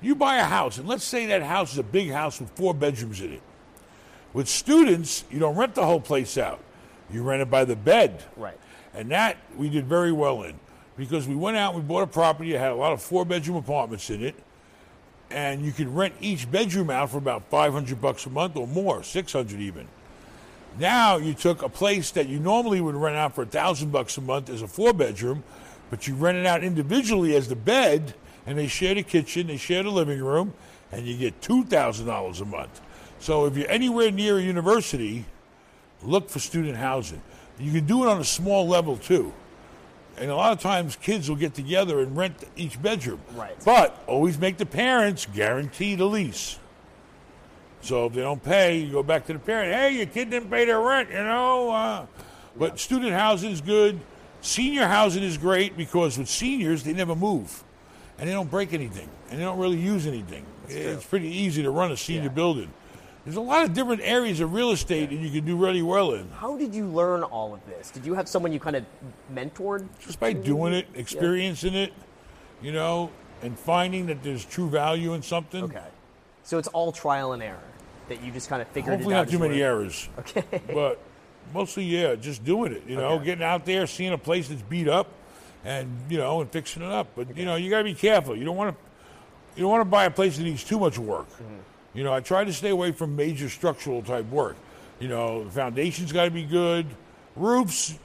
You 0.00 0.14
buy 0.14 0.36
a 0.36 0.44
house, 0.44 0.78
and 0.78 0.86
let's 0.86 1.04
say 1.04 1.26
that 1.26 1.42
house 1.42 1.72
is 1.72 1.78
a 1.78 1.82
big 1.82 2.10
house 2.10 2.38
with 2.38 2.50
four 2.50 2.74
bedrooms 2.74 3.20
in 3.20 3.32
it. 3.32 3.42
With 4.34 4.48
students, 4.48 5.24
you 5.30 5.38
don't 5.38 5.56
rent 5.56 5.74
the 5.74 5.86
whole 5.86 6.00
place 6.00 6.36
out. 6.36 6.60
You 7.10 7.22
rent 7.22 7.40
it 7.40 7.50
by 7.50 7.64
the 7.64 7.76
bed. 7.76 8.22
Right. 8.36 8.58
And 8.92 9.10
that 9.10 9.38
we 9.56 9.70
did 9.70 9.86
very 9.86 10.12
well 10.12 10.42
in 10.42 10.58
because 10.96 11.26
we 11.26 11.34
went 11.34 11.56
out 11.56 11.74
and 11.74 11.82
we 11.82 11.88
bought 11.88 12.02
a 12.02 12.06
property 12.06 12.52
that 12.52 12.58
had 12.58 12.72
a 12.72 12.76
lot 12.76 12.92
of 12.92 13.02
four 13.02 13.24
bedroom 13.24 13.56
apartments 13.56 14.10
in 14.10 14.22
it. 14.22 14.34
And 15.34 15.64
you 15.64 15.72
could 15.72 15.88
rent 15.88 16.14
each 16.20 16.48
bedroom 16.48 16.90
out 16.90 17.10
for 17.10 17.18
about 17.18 17.50
500 17.50 18.00
bucks 18.00 18.24
a 18.24 18.30
month 18.30 18.54
or 18.54 18.68
more, 18.68 19.02
600 19.02 19.58
even. 19.58 19.88
Now 20.78 21.16
you 21.16 21.34
took 21.34 21.62
a 21.62 21.68
place 21.68 22.12
that 22.12 22.28
you 22.28 22.38
normally 22.38 22.80
would 22.80 22.94
rent 22.94 23.16
out 23.16 23.34
for 23.34 23.42
a 23.42 23.46
thousand 23.46 23.90
bucks 23.90 24.16
a 24.16 24.20
month 24.20 24.48
as 24.48 24.62
a 24.62 24.68
four 24.68 24.92
bedroom, 24.92 25.42
but 25.90 26.06
you 26.06 26.14
rent 26.14 26.38
it 26.38 26.46
out 26.46 26.62
individually 26.62 27.34
as 27.34 27.48
the 27.48 27.56
bed, 27.56 28.14
and 28.46 28.56
they 28.56 28.68
share 28.68 28.94
the 28.94 29.02
kitchen, 29.02 29.48
they 29.48 29.56
share 29.56 29.82
the 29.82 29.90
living 29.90 30.22
room, 30.22 30.54
and 30.92 31.04
you 31.04 31.16
get 31.16 31.42
two 31.42 31.64
thousand 31.64 32.06
dollars 32.06 32.40
a 32.40 32.44
month. 32.44 32.80
So 33.18 33.46
if 33.46 33.56
you're 33.56 33.68
anywhere 33.68 34.12
near 34.12 34.38
a 34.38 34.40
university, 34.40 35.24
look 36.04 36.30
for 36.30 36.38
student 36.38 36.76
housing. 36.76 37.22
You 37.58 37.72
can 37.72 37.86
do 37.86 38.04
it 38.04 38.08
on 38.08 38.20
a 38.20 38.24
small 38.24 38.68
level 38.68 38.96
too. 38.96 39.32
And 40.16 40.30
a 40.30 40.36
lot 40.36 40.52
of 40.52 40.60
times 40.60 40.96
kids 40.96 41.28
will 41.28 41.36
get 41.36 41.54
together 41.54 42.00
and 42.00 42.16
rent 42.16 42.36
each 42.56 42.80
bedroom. 42.80 43.20
Right. 43.34 43.56
But 43.64 44.02
always 44.06 44.38
make 44.38 44.58
the 44.58 44.66
parents 44.66 45.26
guarantee 45.26 45.94
the 45.96 46.04
lease. 46.06 46.58
So 47.80 48.06
if 48.06 48.14
they 48.14 48.22
don't 48.22 48.42
pay, 48.42 48.78
you 48.78 48.92
go 48.92 49.02
back 49.02 49.26
to 49.26 49.32
the 49.32 49.38
parent. 49.38 49.74
Hey, 49.74 49.96
your 49.96 50.06
kid 50.06 50.30
didn't 50.30 50.50
pay 50.50 50.64
their 50.64 50.80
rent, 50.80 51.10
you 51.10 51.16
know. 51.16 51.70
Uh, 51.70 52.06
but 52.56 52.78
student 52.80 53.12
housing 53.12 53.50
is 53.50 53.60
good. 53.60 54.00
Senior 54.40 54.86
housing 54.86 55.22
is 55.22 55.36
great 55.36 55.76
because 55.76 56.16
with 56.16 56.28
seniors 56.28 56.84
they 56.84 56.92
never 56.92 57.14
move, 57.14 57.64
and 58.18 58.28
they 58.28 58.32
don't 58.32 58.50
break 58.50 58.72
anything, 58.72 59.08
and 59.30 59.40
they 59.40 59.44
don't 59.44 59.58
really 59.58 59.78
use 59.80 60.06
anything. 60.06 60.44
It's 60.68 61.04
pretty 61.04 61.28
easy 61.28 61.62
to 61.62 61.70
run 61.70 61.90
a 61.92 61.96
senior 61.96 62.24
Yeah. 62.24 62.28
building. 62.28 62.70
There's 63.24 63.36
a 63.36 63.40
lot 63.40 63.64
of 63.64 63.72
different 63.72 64.02
areas 64.04 64.40
of 64.40 64.52
real 64.52 64.70
estate 64.70 65.08
that 65.08 65.16
you 65.16 65.30
can 65.30 65.46
do 65.46 65.56
really 65.56 65.80
well 65.80 66.12
in 66.12 66.28
How 66.30 66.58
did 66.58 66.74
you 66.74 66.86
learn 66.86 67.22
all 67.22 67.54
of 67.54 67.64
this? 67.66 67.90
Did 67.90 68.04
you 68.04 68.12
have 68.14 68.28
someone 68.28 68.52
you 68.52 68.60
kind 68.60 68.76
of 68.76 68.84
mentored? 69.32 69.86
just 70.00 70.20
by 70.20 70.34
doing 70.34 70.74
it, 70.74 70.86
experiencing 70.94 71.74
it, 71.74 71.92
you 72.60 72.72
know, 72.72 73.10
and 73.42 73.58
finding 73.58 74.06
that 74.06 74.22
there's 74.22 74.44
true 74.44 74.68
value 74.68 75.14
in 75.14 75.22
something. 75.22 75.64
Okay. 75.64 75.86
So 76.42 76.58
it's 76.58 76.68
all 76.68 76.92
trial 76.92 77.32
and 77.32 77.42
error 77.42 77.58
that 78.08 78.22
you 78.22 78.30
just 78.30 78.50
kind 78.50 78.60
of 78.60 78.68
figured 78.68 78.94
Hopefully 78.96 79.14
it 79.14 79.18
out. 79.18 79.26
not 79.26 79.30
too 79.32 79.38
many 79.38 79.62
errors. 79.62 80.08
Okay. 80.18 80.44
but 80.74 81.00
mostly 81.54 81.84
yeah, 81.84 82.14
just 82.16 82.44
doing 82.44 82.72
it. 82.72 82.82
You 82.86 82.96
know, 82.96 83.12
Okay. 83.14 83.24
getting 83.24 83.44
out 83.44 83.64
there, 83.64 83.86
seeing 83.86 84.12
a 84.12 84.18
place 84.18 84.48
that's 84.48 84.60
beat 84.60 84.88
up, 84.88 85.08
and 85.64 85.88
you 86.10 86.18
know, 86.18 86.42
and 86.42 86.50
fixing 86.50 86.82
it 86.82 86.90
up. 86.90 87.08
But 87.16 87.34
you 87.38 87.46
know, 87.46 87.56
you 87.56 87.70
got 87.70 87.78
to 87.78 87.84
be 87.84 87.94
careful. 87.94 88.36
You 88.36 88.44
don't 88.44 88.56
want 88.56 88.76
to, 88.76 88.82
you 89.56 89.62
don't 89.62 89.70
want 89.70 89.80
to 89.80 89.90
buy 89.90 90.04
a 90.04 90.10
place 90.10 90.36
that 90.36 90.42
needs 90.42 90.62
too 90.62 90.78
much 90.78 90.98
work. 90.98 91.30
Mm-hmm. 91.30 91.56
You 91.94 92.04
know, 92.04 92.12
I 92.12 92.20
try 92.20 92.44
to 92.44 92.52
stay 92.52 92.70
away 92.70 92.92
from 92.92 93.16
major 93.16 93.48
structural 93.48 94.02
type 94.02 94.26
work. 94.26 94.56
You 94.98 95.08
know, 95.08 95.44
the 95.44 95.50
foundation's 95.50 96.12
got 96.12 96.24
to 96.24 96.30
be 96.30 96.44
good. 96.44 96.86
Roofs, 97.36 97.98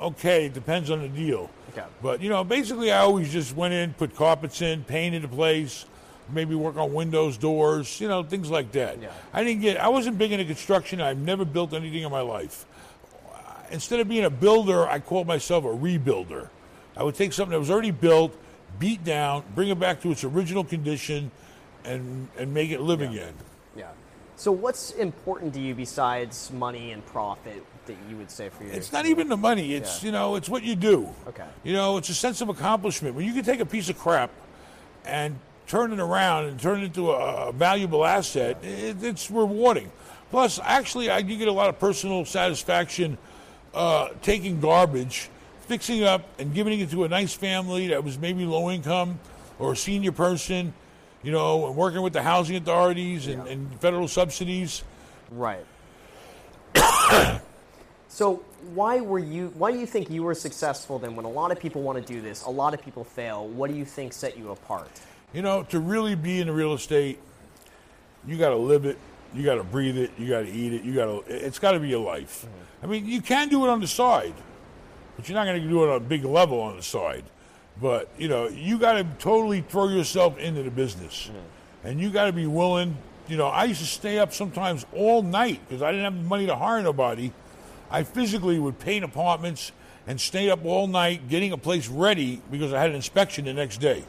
okay, 0.00 0.48
depends 0.48 0.90
on 0.90 1.00
the 1.00 1.08
deal. 1.08 1.50
Okay. 1.72 1.86
But 2.02 2.20
you 2.20 2.28
know, 2.28 2.44
basically, 2.44 2.92
I 2.92 2.98
always 2.98 3.32
just 3.32 3.56
went 3.56 3.74
in, 3.74 3.94
put 3.94 4.14
carpets 4.14 4.60
in, 4.60 4.84
painted 4.84 5.22
the 5.22 5.28
place, 5.28 5.86
maybe 6.30 6.54
work 6.54 6.76
on 6.76 6.92
windows, 6.92 7.36
doors, 7.36 8.00
you 8.00 8.08
know, 8.08 8.22
things 8.22 8.50
like 8.50 8.72
that. 8.72 9.00
Yeah. 9.00 9.12
I 9.32 9.44
didn't 9.44 9.62
get. 9.62 9.78
I 9.78 9.88
wasn't 9.88 10.18
big 10.18 10.32
into 10.32 10.44
construction. 10.44 11.00
I've 11.00 11.18
never 11.18 11.44
built 11.44 11.72
anything 11.72 12.02
in 12.02 12.10
my 12.10 12.20
life. 12.20 12.66
Instead 13.70 14.00
of 14.00 14.08
being 14.08 14.24
a 14.24 14.30
builder, 14.30 14.86
I 14.86 14.98
called 14.98 15.26
myself 15.26 15.64
a 15.64 15.68
rebuilder. 15.68 16.50
I 16.94 17.02
would 17.02 17.14
take 17.14 17.32
something 17.32 17.52
that 17.52 17.58
was 17.58 17.70
already 17.70 17.90
built, 17.90 18.36
beat 18.78 19.02
down, 19.02 19.44
bring 19.54 19.70
it 19.70 19.78
back 19.80 20.02
to 20.02 20.10
its 20.10 20.24
original 20.24 20.62
condition, 20.62 21.30
and 21.84 22.28
and 22.38 22.52
make 22.54 22.70
it 22.70 22.80
live 22.80 23.00
again. 23.00 23.34
Yeah. 23.76 23.86
So 24.36 24.50
what's 24.52 24.90
important 24.92 25.54
to 25.54 25.60
you 25.60 25.74
besides 25.74 26.50
money 26.52 26.92
and 26.92 27.04
profit 27.06 27.64
that 27.86 27.96
you 28.08 28.16
would 28.16 28.30
say 28.30 28.48
for 28.48 28.64
your? 28.64 28.72
It's 28.72 28.92
not 28.92 29.06
even 29.06 29.28
the 29.28 29.36
money. 29.36 29.74
It's 29.74 30.02
Yeah. 30.02 30.06
you 30.06 30.12
know, 30.12 30.36
it's 30.36 30.48
what 30.48 30.62
you 30.62 30.74
do. 30.74 31.08
Okay. 31.28 31.44
You 31.64 31.72
know, 31.74 31.96
it's 31.96 32.08
a 32.08 32.14
sense 32.14 32.40
of 32.40 32.48
accomplishment. 32.48 33.14
When 33.14 33.24
you 33.26 33.32
can 33.34 33.44
take 33.44 33.60
a 33.60 33.66
piece 33.66 33.88
of 33.88 33.98
crap 33.98 34.30
and 35.04 35.38
turn 35.66 35.92
it 35.92 36.00
around 36.00 36.46
and 36.46 36.60
turn 36.60 36.80
it 36.80 36.84
into 36.86 37.10
a, 37.12 37.48
a 37.48 37.52
valuable 37.52 38.04
asset, 38.04 38.58
it, 38.64 39.02
it's 39.02 39.30
rewarding. 39.30 39.90
Plus, 40.30 40.58
actually, 40.62 41.10
I 41.10 41.22
do 41.22 41.36
get 41.36 41.48
a 41.48 41.52
lot 41.52 41.68
of 41.68 41.78
personal 41.78 42.24
satisfaction 42.24 43.18
uh, 43.74 44.08
taking 44.22 44.60
garbage, 44.60 45.28
fixing 45.66 45.98
it 45.98 46.04
up, 46.04 46.26
and 46.38 46.54
giving 46.54 46.80
it 46.80 46.90
to 46.90 47.04
a 47.04 47.08
nice 47.08 47.34
family 47.34 47.88
that 47.88 48.02
was 48.02 48.18
maybe 48.18 48.44
low 48.44 48.70
income 48.70 49.18
or 49.58 49.72
a 49.72 49.76
senior 49.76 50.12
person. 50.12 50.72
You 51.22 51.32
know, 51.32 51.66
and 51.66 51.76
working 51.76 52.02
with 52.02 52.12
the 52.12 52.22
housing 52.22 52.56
authorities 52.56 53.26
and, 53.26 53.46
Yeah. 53.46 53.52
and 53.52 53.80
federal 53.80 54.08
subsidies. 54.08 54.82
Right. 55.30 55.64
so 58.08 58.42
why 58.74 59.00
were 59.00 59.18
you? 59.18 59.52
Why 59.56 59.72
do 59.72 59.78
you 59.78 59.86
think 59.86 60.10
you 60.10 60.22
were 60.22 60.34
successful 60.34 60.98
then? 60.98 61.16
When 61.16 61.24
a 61.24 61.30
lot 61.30 61.52
of 61.52 61.58
people 61.58 61.82
want 61.82 62.04
to 62.04 62.12
do 62.12 62.20
this, 62.20 62.44
a 62.44 62.50
lot 62.50 62.74
of 62.74 62.82
people 62.82 63.04
fail. 63.04 63.46
What 63.48 63.70
do 63.70 63.76
you 63.76 63.84
think 63.84 64.12
set 64.12 64.38
you 64.38 64.50
apart? 64.50 64.90
You 65.32 65.42
know, 65.42 65.62
to 65.64 65.80
really 65.80 66.14
be 66.14 66.40
in 66.40 66.50
real 66.50 66.74
estate, 66.74 67.18
you 68.26 68.36
got 68.36 68.50
to 68.50 68.56
live 68.56 68.84
it, 68.84 68.98
you 69.34 69.42
got 69.44 69.54
to 69.56 69.64
breathe 69.64 69.96
it, 69.96 70.10
you 70.18 70.28
got 70.28 70.42
to 70.42 70.50
eat 70.50 70.72
it, 70.72 70.82
you 70.82 70.94
got 70.94 71.06
to. 71.06 71.22
It's 71.26 71.58
got 71.58 71.72
to 71.72 71.80
be 71.80 71.88
your 71.88 72.04
life. 72.04 72.46
Mm-hmm. 72.46 72.84
I 72.84 72.88
mean, 72.88 73.06
you 73.06 73.22
can 73.22 73.48
do 73.48 73.64
it 73.64 73.68
on 73.68 73.80
the 73.80 73.86
side, 73.86 74.34
but 75.16 75.28
you're 75.28 75.36
not 75.36 75.46
going 75.46 75.62
to 75.62 75.68
do 75.68 75.84
it 75.84 75.88
on 75.90 75.96
a 75.96 76.00
big 76.00 76.24
level 76.24 76.60
on 76.60 76.76
the 76.76 76.82
side. 76.82 77.24
But 77.80 78.08
you 78.18 78.28
know, 78.28 78.48
you 78.48 78.78
got 78.78 78.94
to 78.94 79.04
totally 79.18 79.62
throw 79.62 79.88
yourself 79.88 80.38
into 80.38 80.62
the 80.62 80.70
business, 80.70 81.28
mm-hmm. 81.28 81.88
and 81.88 82.00
you 82.00 82.10
got 82.10 82.26
to 82.26 82.32
be 82.32 82.46
willing. 82.46 82.96
You 83.28 83.36
know, 83.36 83.46
I 83.46 83.64
used 83.64 83.80
to 83.80 83.86
stay 83.86 84.18
up 84.18 84.32
sometimes 84.32 84.84
all 84.94 85.22
night 85.22 85.60
because 85.66 85.82
I 85.82 85.90
didn't 85.90 86.04
have 86.04 86.16
the 86.16 86.28
money 86.28 86.46
to 86.46 86.56
hire 86.56 86.82
nobody. 86.82 87.32
I 87.90 88.02
physically 88.02 88.58
would 88.58 88.78
paint 88.78 89.04
apartments 89.04 89.72
and 90.06 90.20
stay 90.20 90.50
up 90.50 90.64
all 90.64 90.86
night 90.86 91.28
getting 91.28 91.52
a 91.52 91.58
place 91.58 91.88
ready 91.88 92.42
because 92.50 92.72
I 92.72 92.80
had 92.80 92.90
an 92.90 92.96
inspection 92.96 93.44
the 93.44 93.54
next 93.54 93.78
day. 93.78 94.02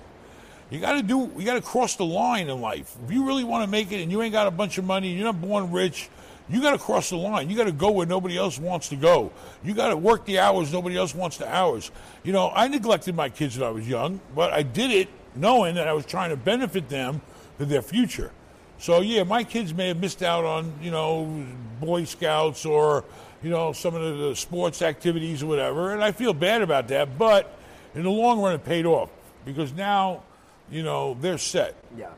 You 0.70 0.80
got 0.80 0.94
to 0.94 1.04
do. 1.04 1.32
You 1.38 1.46
got 1.46 1.56
to 1.56 1.62
cross 1.62 1.96
the 1.96 2.06
line 2.06 2.50
in 2.50 2.60
life. 2.60 2.96
If 3.06 3.12
you 3.12 3.26
really 3.28 3.44
want 3.44 3.64
to 3.64 3.70
make 3.70 3.92
it, 3.92 4.02
and 4.02 4.12
you 4.12 4.22
ain't 4.22 4.32
got 4.32 4.48
a 4.48 4.52
bunch 4.52 4.78
of 4.78 4.86
money, 4.86 5.14
you're 5.14 5.26
not 5.26 5.40
born 5.40 5.72
rich. 5.72 6.10
You 6.50 6.62
got 6.62 6.72
to 6.72 6.78
cross 6.78 7.10
the 7.10 7.16
line. 7.18 7.50
You 7.50 7.56
got 7.56 7.66
to 7.66 7.72
go 7.72 7.92
where 7.92 8.06
nobody 8.06 8.38
else 8.38 8.60
wants 8.60 8.90
to 8.90 8.96
go. 8.96 9.32
You 9.64 9.74
got 9.74 9.90
to 9.90 9.98
work 9.98 10.26
the 10.26 10.40
hours 10.40 10.74
nobody 10.74 10.98
else 10.98 11.16
wants 11.16 11.38
the 11.38 11.48
hours. 11.54 11.90
You 12.24 12.34
know, 12.34 12.52
I 12.54 12.68
neglected 12.68 13.16
my 13.16 13.30
kids 13.30 13.58
when 13.58 13.68
I 13.68 13.72
was 13.72 13.88
young, 13.88 14.20
but 14.36 14.52
I 14.52 14.62
did 14.64 14.92
it 14.92 15.08
knowing 15.36 15.76
that 15.76 15.88
I 15.88 15.94
was 15.94 16.06
trying 16.06 16.30
to 16.32 16.38
benefit 16.38 16.90
them 16.90 17.22
for 17.58 17.66
their 17.66 17.82
future. 17.82 18.32
So 18.78 19.00
yeah, 19.02 19.24
my 19.24 19.44
kids 19.46 19.74
may 19.74 19.88
have 19.88 20.00
missed 20.00 20.22
out 20.22 20.44
on 20.44 20.74
you 20.82 20.92
know 20.92 21.46
Boy 21.80 22.04
Scouts 22.04 22.66
or 22.66 23.06
you 23.42 23.50
know 23.50 23.72
some 23.72 23.96
of 23.96 24.18
the, 24.18 24.36
sports 24.36 24.82
activities 24.82 25.42
or 25.42 25.46
whatever, 25.48 25.94
and 25.94 26.04
I 26.04 26.12
feel 26.12 26.34
bad 26.34 26.62
about 26.62 26.90
that. 26.90 27.18
But 27.18 27.58
in 27.96 28.04
the 28.04 28.10
long 28.10 28.42
run, 28.42 28.54
it 28.54 28.66
paid 28.66 28.86
off 28.86 29.10
because 29.46 29.72
now 29.72 30.24
you 30.70 30.84
know 30.84 31.16
they're 31.22 31.38
set 31.38 31.76
Yeah. 31.98 32.10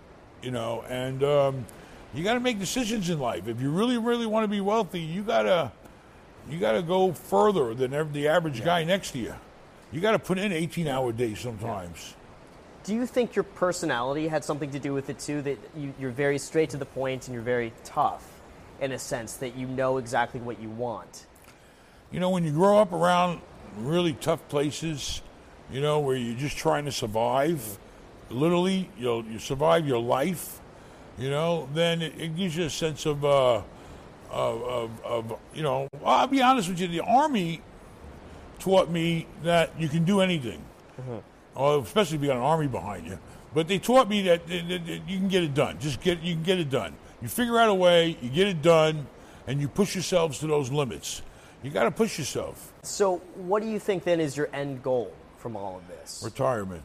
you 0.41 0.49
know 0.51 0.83
and 0.89 1.23
um, 1.23 1.65
you 2.15 2.23
got 2.23 2.35
to 2.35 2.39
make 2.39 2.59
decisions 2.59 3.09
in 3.09 3.19
life 3.19 3.47
if 3.47 3.61
you 3.61 3.69
really 3.69 3.97
really 3.97 4.25
want 4.25 4.43
to 4.43 4.47
be 4.47 4.61
wealthy 4.61 5.01
you 5.01 5.21
got 5.21 5.43
to 5.43 5.71
you 6.49 6.59
got 6.59 6.73
to 6.73 6.81
go 6.81 7.11
further 7.11 7.73
than 7.73 7.91
the 8.13 8.27
average 8.27 8.63
guy 8.63 8.83
next 8.83 9.11
to 9.11 9.19
you 9.19 9.33
you 9.91 10.01
got 10.01 10.11
to 10.11 10.19
put 10.19 10.37
in 10.37 10.51
18 10.51 10.87
hour 10.87 11.11
days 11.11 11.39
sometimes 11.39 12.15
Do 12.83 12.93
you 12.93 13.05
think 13.05 13.35
your 13.35 13.43
personality 13.43 14.27
had 14.27 14.43
something 14.43 14.71
to 14.71 14.79
do 14.79 14.93
with 14.93 15.09
it 15.09 15.17
too? 15.17 15.41
That 15.41 15.57
you, 15.75 15.93
you're 15.99 16.11
very 16.11 16.37
straight 16.37 16.69
to 16.71 16.77
the 16.77 16.85
point 16.85 17.27
and 17.27 17.33
you're 17.33 17.41
very 17.43 17.73
tough, 17.83 18.23
in 18.79 18.91
a 18.91 18.99
sense 18.99 19.37
that 19.37 19.55
you 19.55 19.65
know 19.65 19.97
exactly 19.97 20.39
what 20.39 20.61
you 20.61 20.69
want. 20.69 21.25
you 22.11 22.19
know 22.19 22.29
when 22.29 22.43
you 22.43 22.51
grow 22.51 22.77
up 22.77 22.93
around 22.93 23.41
really 23.77 24.13
tough 24.13 24.47
places 24.49 25.21
you 25.71 25.81
know 25.81 25.99
where 25.99 26.15
you're 26.15 26.37
just 26.37 26.57
trying 26.57 26.85
to 26.85 26.91
survive 26.91 27.79
literally, 28.29 28.89
you'll 28.97 29.25
you 29.25 29.39
survive 29.39 29.87
your 29.87 29.99
life, 29.99 30.59
you 31.17 31.29
know, 31.29 31.67
then 31.73 32.01
it, 32.01 32.13
it 32.19 32.35
gives 32.35 32.55
you 32.57 32.65
a 32.65 32.69
sense 32.69 33.05
of, 33.05 33.23
uh, 33.23 33.61
of, 34.31 34.61
of, 34.63 35.03
of, 35.03 35.39
you 35.53 35.63
know, 35.63 35.87
I'll 36.05 36.27
be 36.27 36.41
honest 36.41 36.69
with 36.69 36.79
you, 36.79 36.87
the 36.87 37.01
Army 37.01 37.61
taught 38.59 38.89
me 38.89 39.27
that 39.43 39.71
you 39.79 39.87
can 39.87 40.03
do 40.03 40.21
anything, 40.21 40.63
or 41.55 41.79
especially 41.79 42.17
if 42.17 42.21
you 42.23 42.27
got 42.29 42.37
an 42.37 42.43
Army 42.43 42.67
behind 42.67 43.05
you. 43.07 43.17
But 43.53 43.67
they 43.67 43.79
taught 43.79 44.09
me 44.09 44.21
that, 44.23 44.45
that- 44.47 44.67
that- 44.67 44.85
that 44.85 45.09
you 45.09 45.17
can 45.17 45.27
get 45.29 45.43
it 45.43 45.53
done. 45.53 45.79
Just 45.79 46.01
get, 46.01 46.21
you 46.21 46.33
can 46.33 46.43
get 46.43 46.59
it 46.59 46.69
done. 46.69 46.93
You 47.21 47.27
figure 47.29 47.57
out 47.57 47.69
a 47.69 47.73
way, 47.73 48.17
you 48.21 48.29
get 48.29 48.47
it 48.47 48.61
done, 48.61 49.07
and 49.47 49.61
you 49.61 49.67
push 49.69 49.95
yourselves 49.95 50.39
to 50.39 50.47
those 50.47 50.71
limits. 50.71 51.21
You 51.63 51.71
got 51.71 51.83
to 51.85 51.91
push 51.91 52.19
yourself. 52.19 52.73
So, 52.83 53.17
what 53.35 53.61
do 53.63 53.69
you 53.69 53.79
think 53.79 54.03
then 54.03 54.19
is 54.19 54.35
your 54.37 54.49
end 54.53 54.83
goal 54.83 55.11
from 55.37 55.55
all 55.55 55.77
of 55.77 55.87
this? 55.87 56.21
Retirement. 56.23 56.83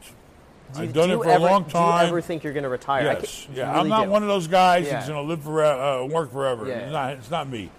Do 0.73 0.79
you- 0.79 0.87
I've 0.87 0.93
done 0.93 1.09
do 1.09 1.21
it 1.21 1.23
for 1.25 1.29
ever, 1.29 1.47
a 1.47 1.51
long 1.51 1.65
time. 1.65 1.99
Do 1.99 2.05
you 2.05 2.09
ever 2.09 2.21
think 2.21 2.43
you're 2.43 2.53
going 2.53 2.63
to 2.63 2.69
retire? 2.69 3.03
Yes. 3.03 3.47
Yeah. 3.53 3.73
you 3.73 3.79
I'm 3.81 3.87
not 3.89 4.05
do. 4.05 4.11
one 4.11 4.21
of 4.23 4.27
those 4.29 4.47
guys 4.47 4.85
Yeah. 4.85 4.93
that's 4.93 5.07
going 5.09 5.21
to 5.21 5.27
live 5.27 5.43
forever, 5.43 5.81
uh, 5.81 6.05
work 6.05 6.31
forever. 6.31 6.67
Yeah. 6.67 6.75
It's 6.79 6.91
not. 6.91 7.13
It's 7.13 7.31
not 7.31 7.49
me. 7.49 7.69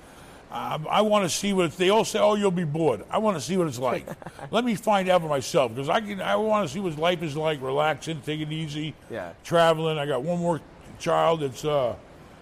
I, 0.50 0.78
I 0.90 1.00
want 1.00 1.24
to 1.24 1.30
see 1.30 1.54
what 1.54 1.64
it's, 1.66 1.76
they 1.76 1.88
all 1.88 2.04
say. 2.04 2.18
Oh, 2.18 2.34
you'll 2.34 2.50
be 2.50 2.64
bored. 2.64 3.04
I 3.10 3.16
want 3.18 3.38
to 3.38 3.40
see 3.40 3.56
what 3.56 3.66
it's 3.68 3.78
like. 3.78 4.06
Let 4.50 4.64
me 4.64 4.74
find 4.74 5.08
out 5.08 5.22
for 5.22 5.28
myself 5.28 5.74
because 5.74 5.88
I 5.88 6.00
can. 6.00 6.20
I 6.20 6.36
want 6.36 6.68
to 6.68 6.72
see 6.72 6.80
what 6.80 6.96
life 6.98 7.22
is 7.22 7.36
like. 7.36 7.62
Relaxing, 7.62 8.20
taking 8.20 8.48
it 8.48 8.52
easy. 8.52 8.94
Yeah. 9.10 9.32
Traveling. 9.44 9.98
I 9.98 10.04
got 10.06 10.22
one 10.22 10.38
more 10.38 10.60
child 10.98 11.40
that's. 11.40 11.64
Uh, 11.64 11.94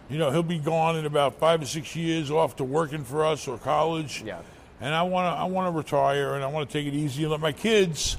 you 0.09 0.19
know, 0.19 0.33
he'll 0.33 0.43
be 0.43 0.59
gone 0.59 0.97
in 0.97 1.07
about 1.07 1.35
five 1.39 1.63
or 1.63 1.67
six 1.67 1.95
years, 1.95 2.33
off 2.33 2.57
to 2.57 2.65
working 2.65 3.05
for 3.05 3.25
us 3.25 3.47
or 3.47 3.59
college. 3.59 4.25
Yeah. 4.27 4.41
And 4.81 4.93
I 4.93 5.03
want 5.05 5.33
to. 5.33 5.41
I 5.41 5.45
want 5.45 5.73
to 5.73 5.77
retire, 5.79 6.35
and 6.35 6.43
I 6.43 6.49
want 6.49 6.69
to 6.69 6.73
take 6.73 6.93
it 6.93 6.97
easy 6.97 7.23
and 7.23 7.31
let 7.31 7.39
my 7.41 7.53
kids. 7.53 8.17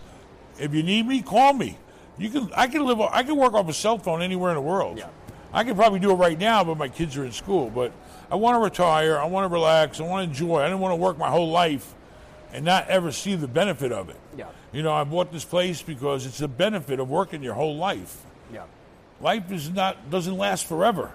If 0.58 0.74
you 0.74 0.84
need 0.84 1.06
me, 1.06 1.22
call 1.22 1.52
me. 1.54 1.78
You 2.18 2.30
can. 2.30 2.52
I 2.56 2.68
can 2.68 2.86
live. 2.86 3.02
I 3.02 3.24
can 3.24 3.38
work 3.38 3.54
off 3.54 3.68
a 3.70 3.74
cell 3.74 3.98
phone 3.98 4.22
anywhere 4.22 4.52
in 4.52 4.56
the 4.56 4.62
world. 4.62 4.98
Yeah. 4.98 5.08
I 5.54 5.64
can 5.64 5.76
probably 5.76 6.00
do 6.00 6.12
it 6.12 6.16
right 6.16 6.40
now, 6.40 6.64
but 6.64 6.78
my 6.78 6.88
kids 6.88 7.18
are 7.18 7.26
in 7.26 7.32
school. 7.32 7.70
But 7.70 7.92
I 8.30 8.36
want 8.36 8.56
to 8.56 8.60
retire. 8.60 9.20
I 9.20 9.26
want 9.26 9.44
to 9.46 9.54
relax. 9.54 10.00
I 10.00 10.04
want 10.04 10.26
to 10.26 10.30
enjoy. 10.30 10.60
I 10.60 10.66
didn't 10.66 10.80
want 10.80 10.94
to 10.94 10.98
work 10.98 11.18
my 11.18 11.30
whole 11.30 11.50
life 11.50 11.94
and 12.54 12.64
not 12.66 12.88
ever 12.88 13.12
see 13.12 13.36
the 13.36 13.48
benefit 13.48 13.92
of 13.92 14.10
it. 14.10 14.18
Yeah. 14.38 14.48
You 14.72 14.84
know, 14.84 14.94
I 14.94 15.04
bought 15.04 15.32
this 15.32 15.46
place 15.46 15.82
because 15.82 16.26
it's 16.26 16.38
the 16.38 16.48
benefit 16.48 17.00
of 17.00 17.10
working 17.10 17.44
your 17.44 17.54
whole 17.54 17.76
life. 17.76 18.24
Yeah. 18.54 18.64
Life 19.20 19.52
is 19.52 19.70
not 19.70 20.10
doesn't 20.10 20.38
last 20.38 20.66
forever. 20.68 21.12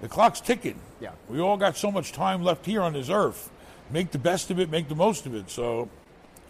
The 0.00 0.08
clock's 0.08 0.40
ticking. 0.40 0.74
Mm-hmm. 0.74 1.04
Yeah. 1.04 1.10
We 1.28 1.40
all 1.40 1.56
got 1.56 1.76
so 1.76 1.92
much 1.92 2.12
time 2.12 2.42
left 2.42 2.66
here 2.66 2.82
on 2.82 2.92
this 2.92 3.08
earth. 3.10 3.50
Make 3.90 4.10
the 4.10 4.18
best 4.18 4.50
of 4.50 4.58
it. 4.58 4.70
Make 4.70 4.88
the 4.88 4.96
most 4.96 5.24
of 5.24 5.34
it. 5.34 5.50
So 5.50 5.88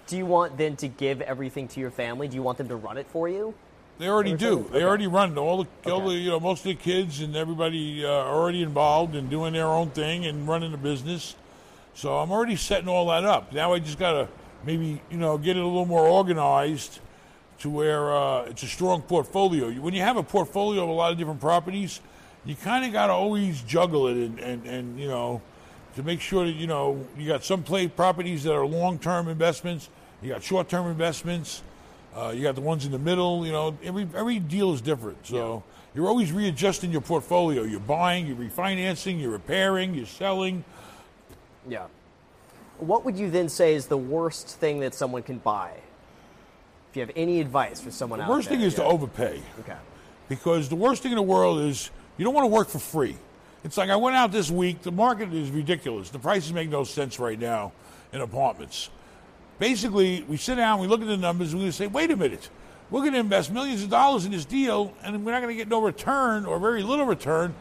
Do 0.07 0.17
you 0.17 0.27
want 0.27 0.57
then 0.57 0.77
to 0.77 0.89
give 0.89 1.21
everything 1.21 1.69
to 1.69 1.81
your 1.81 1.91
family? 1.91 2.27
Do 2.27 2.37
you 2.37 2.43
want 2.43 2.59
them 2.59 2.69
to 2.69 2.77
run 2.77 2.97
it 2.97 3.07
for 3.07 3.29
you? 3.29 3.55
They 3.99 4.09
already 4.09 4.35
do. 4.37 4.69
They 4.73 4.85
already 4.85 5.09
run 5.09 5.37
all 5.37 5.65
the, 5.65 5.91
all 5.91 6.03
Okay. 6.03 6.09
the, 6.11 6.15
you 6.15 6.31
know, 6.31 6.41
most 6.41 6.61
of 6.61 6.67
the 6.67 6.75
kids 6.75 7.21
and 7.21 7.35
everybody 7.35 8.05
uh, 8.05 8.09
are 8.09 8.37
already 8.37 8.63
involved 8.63 9.17
and 9.17 9.29
doing 9.29 9.53
their 9.53 9.67
own 9.67 9.91
thing 9.91 10.25
and 10.27 10.47
running 10.47 10.71
the 10.71 10.79
business. 10.79 11.35
So 11.95 12.19
I'm 12.19 12.31
already 12.31 12.55
setting 12.55 12.89
all 12.89 13.09
that 13.09 13.25
up. 13.25 13.53
Now 13.53 13.73
I 13.73 13.81
just 13.81 13.99
gotta 13.99 14.29
maybe, 14.65 15.01
you 15.11 15.17
know, 15.19 15.37
get 15.37 15.57
it 15.57 15.63
a 15.63 15.67
little 15.67 15.85
more 15.85 16.07
organized 16.07 17.01
to 17.61 17.71
where 17.71 18.15
uh, 18.15 18.43
it's 18.45 18.63
a 18.63 18.69
strong 18.69 19.03
portfolio. 19.03 19.73
When 19.73 19.95
you 19.95 20.03
have 20.03 20.17
a 20.17 20.23
portfolio 20.23 20.85
of 20.85 20.89
a 20.89 20.93
lot 20.93 21.11
of 21.11 21.19
different 21.19 21.41
properties, 21.41 22.01
you 22.45 22.55
kind 22.55 22.85
of 22.85 22.93
gotta 22.93 23.13
always 23.13 23.63
juggle 23.63 24.07
it 24.07 24.17
and, 24.17 24.39
and, 24.39 24.65
and 24.65 25.01
you 25.01 25.09
know, 25.09 25.43
to 25.97 26.05
make 26.05 26.21
sure 26.21 26.47
that 26.47 26.53
you 26.53 26.69
know 26.69 27.05
you 27.19 27.27
got 27.27 27.43
some 27.43 27.65
play 27.65 27.89
properties 27.89 28.45
that 28.45 28.55
are 28.55 28.65
long-term 28.65 29.27
investments, 29.27 29.89
you 30.23 30.29
got 30.29 30.45
short-term 30.45 30.87
investments. 30.87 31.63
Uh, 32.19 32.31
you 32.31 32.43
got 32.43 32.57
the 32.57 32.61
ones 32.61 32.85
in 32.85 32.91
the 32.91 32.99
middle. 32.99 33.47
You 33.47 33.53
know, 33.53 33.79
every 33.85 34.09
every 34.17 34.39
deal 34.41 34.73
is 34.73 34.81
different. 34.81 35.25
So 35.25 35.63
you're 35.95 36.09
always 36.09 36.33
readjusting 36.33 36.91
your 36.91 37.01
portfolio. 37.01 37.63
You're 37.63 37.79
buying, 37.81 38.27
you're 38.27 38.37
refinancing, 38.37 39.21
you're 39.21 39.31
repairing, 39.31 39.95
you're 39.95 40.07
selling. 40.07 40.65
Yeah. 41.69 41.87
What 42.79 43.05
would 43.05 43.17
you 43.17 43.31
then 43.31 43.49
say 43.49 43.75
is 43.75 43.87
the 43.87 43.97
worst 43.97 44.49
thing 44.49 44.81
that 44.81 44.95
someone 44.95 45.23
can 45.23 45.39
buy? 45.39 45.73
If 46.91 46.97
you 46.97 47.03
have 47.03 47.11
any 47.15 47.41
advice 47.41 47.81
for 47.81 47.91
someone 47.91 48.19
The 48.19 48.25
out 48.25 48.31
worst 48.31 48.49
there. 48.49 48.59
thing 48.59 48.67
is 48.67 48.73
yeah. 48.75 48.85
to 48.85 48.91
overpay 48.91 49.43
Okay. 49.61 49.77
because 50.29 50.69
the 50.69 50.77
worst 50.77 51.03
thing 51.03 51.13
in 51.13 51.17
the 51.17 51.23
world 51.23 51.61
is 51.61 51.91
you 52.17 52.25
don't 52.25 52.35
want 52.35 52.45
to 52.45 52.55
work 52.55 52.69
for 52.69 52.79
free. 52.79 53.17
It's 53.65 53.77
like 53.77 53.91
I 53.91 53.97
went 53.97 54.17
out 54.17 54.33
this 54.33 54.51
week. 54.51 54.83
The 54.83 54.93
market 54.93 55.33
is 55.35 55.51
ridiculous. 55.51 56.11
The 56.11 56.19
prices 56.19 56.53
make 56.53 56.71
no 56.71 56.85
sense 56.85 57.19
right 57.19 57.39
now 57.39 57.73
in 58.13 58.21
apartments. 58.23 58.91
Basically, 59.59 60.23
we 60.29 60.37
sit 60.37 60.57
down, 60.57 60.79
we 60.81 60.87
look 60.87 61.01
at 61.01 61.07
the 61.09 61.17
numbers, 61.17 61.53
and 61.53 61.63
we 61.63 61.71
say, 61.71 61.87
wait 61.89 62.11
a 62.11 62.17
minute, 62.17 62.49
we're 62.91 63.01
going 63.01 63.13
to 63.15 63.19
invest 63.19 63.53
millions 63.53 63.83
of 63.83 63.91
dollars 63.91 64.25
in 64.25 64.33
this 64.33 64.45
deal, 64.45 64.95
and 65.03 65.25
we're 65.25 65.33
not 65.33 65.43
going 65.43 65.55
to 65.55 65.59
get 65.59 65.69
no 65.69 65.83
return 65.83 66.47
or 66.47 66.59
very 66.59 66.83
little 66.83 67.07
return. 67.07 67.55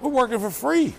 We're 0.00 0.10
working 0.10 0.38
for 0.38 0.50
free. 0.50 0.94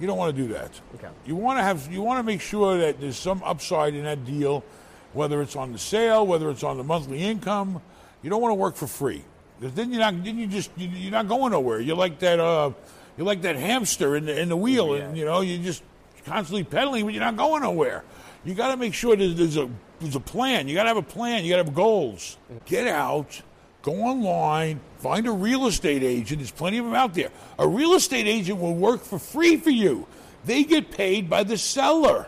You 0.00 0.06
don't 0.06 0.16
want 0.16 0.34
to 0.36 0.42
do 0.42 0.52
that. 0.54 0.70
Okay. 0.94 1.08
You 1.26 1.36
want 1.36 1.58
to 1.58 1.62
have, 1.62 1.92
you 1.92 2.00
want 2.02 2.18
to 2.18 2.22
make 2.22 2.40
sure 2.40 2.78
that 2.78 3.00
there's 3.00 3.16
some 3.16 3.42
upside 3.44 3.94
in 3.94 4.04
that 4.04 4.24
deal, 4.24 4.64
whether 5.12 5.42
it's 5.42 5.56
on 5.56 5.72
the 5.72 5.78
sale, 5.78 6.26
whether 6.26 6.48
it's 6.50 6.62
on 6.64 6.76
the 6.78 6.84
monthly 6.84 7.18
income. 7.22 7.82
You 8.22 8.30
don't 8.30 8.40
want 8.40 8.50
to 8.52 8.56
work 8.56 8.76
for 8.76 8.86
free 8.86 9.22
because 9.60 9.74
then 9.74 9.90
you're 9.90 10.00
not, 10.00 10.24
then 10.24 10.38
you 10.38 10.46
just, 10.46 10.70
you- 10.76 10.88
you're 10.88 11.10
not 11.12 11.28
going 11.28 11.52
nowhere. 11.52 11.80
You're 11.80 11.96
like 11.96 12.18
that, 12.20 12.40
uh, 12.40 12.70
you're 13.16 13.26
like 13.26 13.42
that 13.42 13.56
hamster 13.56 14.16
in 14.16 14.24
the 14.26 14.40
in 14.40 14.48
the 14.48 14.56
wheel, 14.56 14.94
and 14.94 15.18
you 15.18 15.24
know 15.26 15.40
you're 15.42 15.62
just 15.62 15.82
constantly 16.24 16.64
pedaling, 16.64 17.04
but 17.04 17.12
you're 17.12 17.22
not 17.22 17.36
going 17.36 17.62
nowhere. 17.62 18.02
You 18.44 18.54
got 18.54 18.72
to 18.72 18.76
make 18.76 18.94
sure 18.94 19.14
that 19.16 19.36
there's 19.36 19.56
a 19.56 19.68
there's 20.00 20.16
a 20.16 20.20
plan. 20.20 20.66
You 20.68 20.74
got 20.74 20.82
to 20.82 20.88
have 20.88 20.96
a 20.96 21.02
plan. 21.02 21.44
You 21.44 21.50
got 21.50 21.58
to 21.58 21.64
have 21.64 21.74
goals. 21.74 22.36
Get 22.66 22.88
out, 22.88 23.40
go 23.82 23.92
online, 23.94 24.80
find 24.98 25.26
a 25.28 25.32
real 25.32 25.66
estate 25.66 26.02
agent. 26.02 26.40
There's 26.40 26.50
plenty 26.50 26.78
of 26.78 26.84
them 26.84 26.94
out 26.94 27.14
there. 27.14 27.30
A 27.58 27.68
real 27.68 27.94
estate 27.94 28.26
agent 28.26 28.58
will 28.58 28.74
work 28.74 29.02
for 29.02 29.18
free 29.18 29.56
for 29.56 29.70
you. 29.70 30.06
They 30.44 30.64
get 30.64 30.90
paid 30.90 31.30
by 31.30 31.44
the 31.44 31.56
seller. 31.56 32.26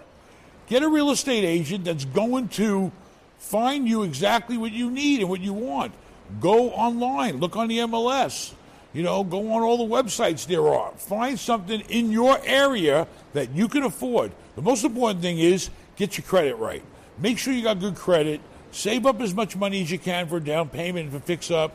Get 0.68 0.82
a 0.82 0.88
real 0.88 1.10
estate 1.10 1.44
agent 1.44 1.84
that's 1.84 2.04
going 2.04 2.48
to 2.50 2.92
find 3.38 3.88
you 3.88 4.04
exactly 4.04 4.56
what 4.56 4.72
you 4.72 4.90
need 4.90 5.20
and 5.20 5.28
what 5.28 5.40
you 5.40 5.52
want. 5.52 5.92
Go 6.40 6.70
online, 6.70 7.38
look 7.38 7.56
on 7.56 7.68
the 7.68 7.78
MLS. 7.78 8.52
You 8.92 9.02
know, 9.02 9.24
go 9.24 9.52
on 9.52 9.62
all 9.62 9.76
the 9.76 9.92
websites 9.92 10.46
there 10.46 10.68
are. 10.68 10.92
Find 10.92 11.38
something 11.38 11.80
in 11.88 12.12
your 12.12 12.38
area 12.44 13.08
that 13.32 13.50
you 13.50 13.68
can 13.68 13.82
afford. 13.82 14.30
The 14.54 14.62
most 14.62 14.84
important 14.84 15.20
thing 15.20 15.38
is 15.38 15.68
get 15.96 16.18
your 16.18 16.24
credit 16.24 16.56
right. 16.56 16.82
Make 17.18 17.38
sure 17.38 17.52
you 17.52 17.62
got 17.62 17.80
good 17.80 17.94
credit. 17.94 18.40
Save 18.70 19.06
up 19.06 19.20
as 19.20 19.34
much 19.34 19.56
money 19.56 19.82
as 19.82 19.90
you 19.90 19.98
can 19.98 20.26
for 20.26 20.40
down 20.40 20.68
payment 20.68 21.10
and 21.10 21.12
for 21.12 21.24
fix 21.24 21.50
up. 21.50 21.72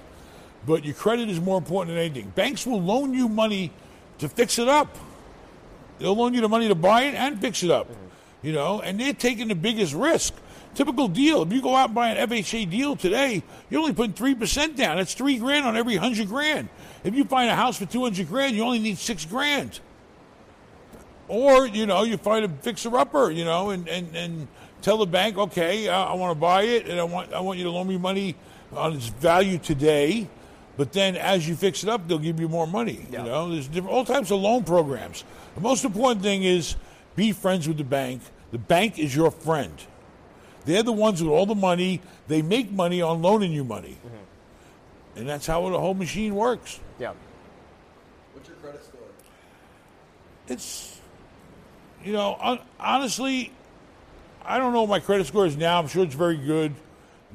But 0.68 0.84
your 0.84 0.96
credit 0.96 1.30
is 1.30 1.40
more 1.40 1.58
important 1.58 1.96
than 1.96 2.04
anything. 2.04 2.30
Banks 2.32 2.66
will 2.66 2.82
loan 2.82 3.14
you 3.14 3.30
money 3.30 3.72
to 4.18 4.28
fix 4.28 4.60
it 4.60 4.68
up. 4.68 4.98
They'll 6.00 6.16
loan 6.16 6.34
you 6.34 6.42
the 6.42 6.50
money 6.50 6.68
to 6.68 6.76
buy 6.76 7.04
it 7.04 7.16
and 7.16 7.40
fix 7.40 7.64
it 7.64 7.72
up. 7.72 7.90
Mm-hmm. 7.90 8.48
You 8.48 8.54
know, 8.54 8.82
and 8.82 9.00
they're 9.00 9.14
taking 9.14 9.48
the 9.50 9.56
biggest 9.56 9.94
risk. 9.94 10.34
Typical 10.76 11.08
deal. 11.08 11.42
If 11.42 11.52
you 11.52 11.62
go 11.62 11.76
out 11.76 11.90
and 11.90 11.96
buy 11.96 12.10
an 12.10 12.30
FHA 12.30 12.70
deal 12.70 12.96
today, 12.96 13.44
you're 13.70 13.82
only 13.82 13.94
putting 13.94 14.14
three 14.14 14.36
percent 14.36 14.78
down. 14.78 14.98
That's 14.98 15.14
three 15.14 15.38
grand 15.38 15.66
on 15.66 15.76
every 15.76 15.96
hundred 15.96 16.28
grand. 16.28 16.70
If 17.04 17.16
you 17.16 17.26
find 17.26 17.50
a 17.50 17.56
house 17.56 17.78
for 17.78 17.86
two 17.86 18.04
hundred 18.04 18.28
grand, 18.28 18.56
you 18.56 18.64
only 18.64 18.80
need 18.80 18.98
six 18.98 19.26
grand. 19.26 19.80
Or 21.30 21.68
you 21.68 21.86
know, 21.86 22.04
you 22.04 22.18
find 22.18 22.44
a 22.44 22.50
fixer 22.50 22.98
upper, 22.98 23.30
you 23.30 23.46
know, 23.46 23.70
and, 23.70 23.88
and, 23.88 24.16
and 24.16 24.48
tell 24.82 24.98
the 24.98 25.06
bank, 25.06 25.38
okay, 25.38 25.88
uh, 25.88 25.94
I, 25.94 26.04
I 26.12 26.14
want 26.16 26.36
to 26.36 26.40
buy 26.40 26.64
it, 26.64 26.88
and 26.88 27.00
I 27.00 27.04
want 27.04 27.32
I 27.32 27.40
want 27.40 27.58
you 27.58 27.64
to 27.66 27.72
loan 27.72 27.88
me 27.88 27.98
money 27.98 28.36
on 28.74 28.94
its 28.94 29.08
value 29.08 29.58
today. 29.58 30.28
But 30.76 30.92
then, 30.94 31.16
as 31.16 31.48
you 31.48 31.56
fix 31.56 31.84
it 31.84 31.90
up, 31.90 32.08
they'll 32.08 32.20
give 32.20 32.40
you 32.40 32.50
more 32.50 32.66
money. 32.66 33.06
Yeah. 33.12 33.24
You 33.24 33.30
know, 33.30 33.52
there's 33.52 33.68
different, 33.68 33.94
all 33.94 34.06
types 34.06 34.32
of 34.32 34.40
loan 34.40 34.64
programs. 34.64 35.24
The 35.56 35.62
most 35.62 35.86
important 35.86 36.22
thing 36.24 36.44
is 36.44 36.76
be 37.16 37.32
friends 37.32 37.68
with 37.68 37.78
the 37.78 37.84
bank. 37.84 38.22
The 38.52 38.58
bank 38.58 38.98
is 38.98 39.16
your 39.16 39.30
friend. 39.30 39.74
They're 40.66 40.84
the 40.84 40.94
ones 40.94 41.22
with 41.22 41.32
all 41.32 41.46
the 41.46 41.56
money. 41.56 42.02
They 42.28 42.42
make 42.42 42.72
money 42.72 43.02
on 43.02 43.22
loaning 43.22 43.52
you 43.52 43.64
money, 43.64 43.98
mm-hmm. 44.06 45.20
and 45.20 45.30
that's 45.30 45.46
how 45.46 45.70
the 45.70 45.80
whole 45.80 45.94
machine 45.94 46.34
works. 46.34 46.80
Yeah. 46.98 47.14
What's 48.34 48.48
your 48.48 48.58
credit 48.58 48.84
score? 48.84 49.00
it's 50.50 50.99
you 52.04 52.14
know 52.14 52.60
honestly 52.80 53.52
i 54.46 54.58
don't 54.58 54.74
know 54.74 54.82
what 54.82 54.90
my 54.90 55.00
credit 55.00 55.28
score 55.28 55.46
is 55.46 55.58
now. 55.58 55.80
I'm 55.80 55.88
sure 55.88 56.04
it's 56.04 56.16
very 56.16 56.38
good. 56.38 56.74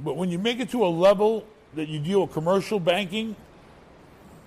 But 0.03 0.17
when 0.17 0.31
you 0.31 0.39
make 0.39 0.59
it 0.59 0.71
to 0.71 0.85
a 0.85 0.89
level 0.89 1.47
that 1.75 1.89
you 1.89 2.01
deal 2.01 2.23
with 2.23 2.33
commercial 2.33 2.81
banking 2.81 3.37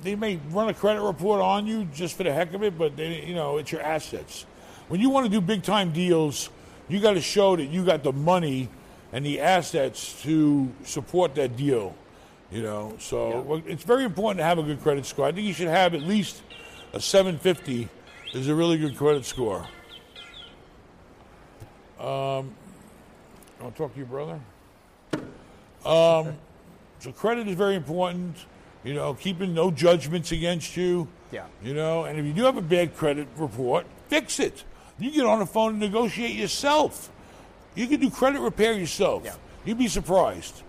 they 0.02 0.16
may 0.16 0.40
run 0.52 0.70
a 0.70 0.74
credit 0.74 1.02
report 1.02 1.42
on 1.42 1.66
you 1.66 1.86
just 1.86 2.18
for 2.18 2.24
the 2.24 2.32
heck 2.32 2.54
of 2.54 2.64
it 2.64 2.78
but 2.78 2.96
they 2.98 3.24
you 3.26 3.36
know 3.36 3.58
it's 3.58 3.72
your 3.72 3.82
assets. 3.82 4.46
When 4.90 5.00
you 5.00 5.10
want 5.10 5.26
to 5.26 5.32
do 5.32 5.42
big 5.42 5.64
time 5.64 5.92
deals 5.92 6.50
you 6.90 7.00
got 7.00 7.14
to 7.14 7.22
show 7.22 7.56
that 7.56 7.66
you 7.66 7.86
got 7.86 8.04
the 8.04 8.14
money 8.14 8.70
and 9.14 9.26
the 9.26 9.40
assets 9.40 10.22
to 10.24 10.70
support 10.84 11.36
that 11.36 11.56
deal 11.56 11.96
you 12.52 12.62
know? 12.62 12.96
So 13.00 13.42
well, 13.42 13.62
it's 13.66 13.84
very 13.84 14.04
important 14.04 14.40
to 14.40 14.44
have 14.44 14.58
a 14.58 14.64
good 14.64 14.82
credit 14.82 15.06
score. 15.06 15.26
I 15.26 15.32
think 15.32 15.48
you 15.48 15.54
should 15.54 15.68
have 15.68 15.94
at 15.94 16.02
least 16.02 16.42
a 16.94 17.00
750 17.00 17.90
is 18.34 18.48
a 18.48 18.56
really 18.56 18.78
good 18.78 18.96
credit 18.96 19.26
score. 19.26 19.68
Um, 22.00 22.54
I'll 23.62 23.72
talk 23.76 23.94
to 23.94 23.98
your 23.98 24.08
brother. 24.08 24.40
Um, 25.86 26.36
so 27.00 27.12
credit 27.12 27.48
is 27.48 27.56
very 27.56 27.76
important. 27.76 28.38
You 28.84 28.94
know, 28.94 29.14
keeping 29.14 29.54
no 29.54 29.72
judgments 29.72 30.32
against 30.32 30.78
you. 30.78 31.08
Yeah. 31.32 31.46
You 31.64 31.74
know, 31.74 32.06
and 32.06 32.20
if 32.20 32.26
you 32.26 32.34
do 32.34 32.44
have 32.44 32.58
a 32.58 32.62
bad 32.62 32.96
credit 32.96 33.28
report, 33.36 33.86
fix 34.08 34.40
it. 34.40 34.64
You 35.00 35.12
get 35.12 35.26
on 35.26 35.40
the 35.40 35.46
phone 35.46 35.72
and 35.72 35.80
negotiate 35.80 36.36
yourself. 36.36 37.12
You 37.76 37.88
can 37.88 38.00
do 38.00 38.10
credit 38.10 38.40
repair 38.42 38.74
yourself. 38.74 39.24
Yeah. 39.26 39.36
You'd 39.66 39.78
be 39.78 39.88
surprised. 39.88 40.64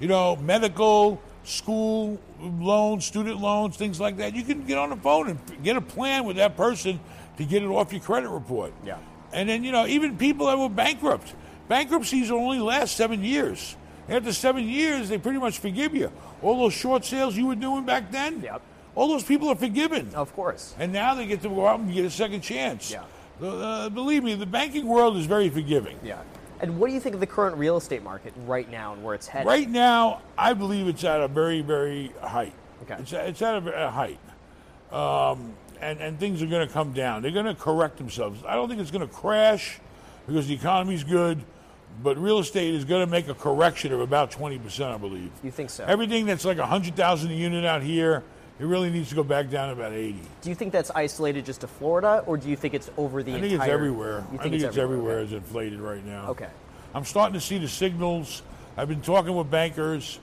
You 0.00 0.08
know, 0.08 0.36
medical, 0.36 1.20
school 1.44 2.18
loans, 2.40 3.04
student 3.04 3.40
loans, 3.40 3.76
things 3.76 4.00
like 4.00 4.16
that. 4.18 4.34
You 4.34 4.44
can 4.44 4.64
get 4.64 4.78
on 4.78 4.90
the 4.90 4.96
phone 4.96 5.28
and 5.28 5.62
get 5.62 5.76
a 5.76 5.80
plan 5.80 6.24
with 6.24 6.36
that 6.36 6.56
person 6.56 7.00
to 7.36 7.44
get 7.44 7.62
it 7.62 7.66
off 7.66 7.92
your 7.92 8.02
credit 8.02 8.28
report. 8.28 8.72
Yeah. 8.84 8.98
And 9.32 9.48
then, 9.48 9.64
you 9.64 9.72
know, 9.72 9.86
even 9.86 10.16
people 10.16 10.46
that 10.46 10.58
were 10.58 10.68
bankrupt, 10.68 11.34
bankruptcies 11.68 12.30
only 12.30 12.58
last 12.58 12.96
seven 12.96 13.22
years. 13.22 13.76
After 14.08 14.32
seven 14.32 14.66
years, 14.68 15.08
they 15.10 15.18
pretty 15.18 15.38
much 15.38 15.58
forgive 15.58 15.94
you. 15.94 16.10
All 16.42 16.58
those 16.58 16.72
short 16.72 17.04
sales 17.04 17.36
you 17.36 17.46
were 17.46 17.54
doing 17.54 17.84
back 17.84 18.10
then, 18.10 18.40
Yep. 18.40 18.62
all 18.94 19.08
those 19.08 19.24
people 19.24 19.48
are 19.50 19.54
forgiven. 19.54 20.10
Of 20.14 20.32
course. 20.34 20.74
And 20.78 20.92
now 20.92 21.14
they 21.14 21.26
get 21.26 21.42
to 21.42 21.48
go 21.48 21.66
out 21.66 21.80
and 21.80 21.92
get 21.92 22.04
a 22.06 22.10
second 22.10 22.40
chance. 22.40 22.90
Yeah. 22.90 23.02
Uh, 23.46 23.88
believe 23.90 24.24
me, 24.24 24.34
the 24.34 24.46
banking 24.46 24.86
world 24.86 25.16
is 25.16 25.26
very 25.26 25.50
forgiving. 25.50 25.98
Yeah. 26.02 26.22
And 26.60 26.78
what 26.80 26.88
do 26.88 26.94
you 26.94 27.00
think 27.00 27.14
of 27.14 27.20
the 27.20 27.26
current 27.26 27.56
real 27.56 27.76
estate 27.76 28.02
market 28.02 28.32
right 28.46 28.68
now 28.68 28.94
and 28.94 29.04
where 29.04 29.14
it's 29.14 29.28
headed? 29.28 29.46
Right 29.46 29.68
now, 29.68 30.22
I 30.36 30.54
believe 30.54 30.88
it's 30.88 31.04
at 31.04 31.20
a 31.20 31.28
very, 31.28 31.60
very 31.60 32.12
height. 32.20 32.54
Okay. 32.82 32.96
It's, 33.00 33.12
it's 33.12 33.42
at 33.42 33.62
a, 33.62 33.86
a 33.86 33.90
height. 33.90 34.18
Um, 34.90 35.52
and, 35.80 36.00
and 36.00 36.18
things 36.18 36.42
are 36.42 36.46
going 36.46 36.66
to 36.66 36.72
come 36.72 36.92
down. 36.92 37.22
They're 37.22 37.30
going 37.30 37.46
to 37.46 37.54
correct 37.54 37.96
themselves. 37.98 38.42
I 38.46 38.54
don't 38.54 38.68
think 38.68 38.80
it's 38.80 38.90
going 38.90 39.06
to 39.06 39.12
crash 39.12 39.78
because 40.26 40.46
the 40.46 40.54
economy's 40.54 41.04
good, 41.04 41.42
but 42.02 42.18
real 42.18 42.38
estate 42.38 42.74
is 42.74 42.84
going 42.84 43.04
to 43.04 43.10
make 43.10 43.28
a 43.28 43.34
correction 43.34 43.92
of 43.92 44.00
about 44.00 44.30
20%, 44.30 44.94
I 44.94 44.96
believe. 44.98 45.30
You 45.42 45.50
think 45.50 45.70
so? 45.70 45.84
Everything 45.84 46.26
that's 46.26 46.44
like 46.44 46.58
100000 46.58 47.30
a 47.30 47.34
unit 47.34 47.64
out 47.64 47.82
here, 47.82 48.22
it 48.58 48.64
really 48.64 48.90
needs 48.90 49.08
to 49.10 49.14
go 49.14 49.22
back 49.22 49.50
down 49.50 49.68
to 49.68 49.80
about 49.80 49.92
80 49.92 50.20
do 50.42 50.50
you 50.50 50.54
think 50.54 50.72
that's 50.72 50.90
isolated 50.92 51.44
just 51.44 51.60
to 51.60 51.66
Florida, 51.66 52.24
or 52.26 52.36
do 52.36 52.48
you 52.48 52.56
think 52.56 52.74
it's 52.74 52.90
over 52.96 53.22
the 53.22 53.32
I 53.34 53.40
think 53.40 53.52
entire? 53.52 53.66
it's 53.66 53.74
everywhere. 53.74 54.24
You 54.32 54.38
I 54.38 54.42
think 54.42 54.54
it's, 54.54 54.76
everywhere. 54.76 55.18
okay. 55.18 55.24
It's 55.24 55.32
inflated 55.32 55.80
right 55.80 56.04
now. 56.04 56.28
Okay. 56.30 56.48
I'm 56.94 57.04
starting 57.04 57.34
to 57.34 57.40
see 57.40 57.58
the 57.58 57.68
signals. 57.68 58.42
I've 58.76 58.88
been 58.88 59.02
talking 59.02 59.36
with 59.36 59.50
bankers. 59.50 60.18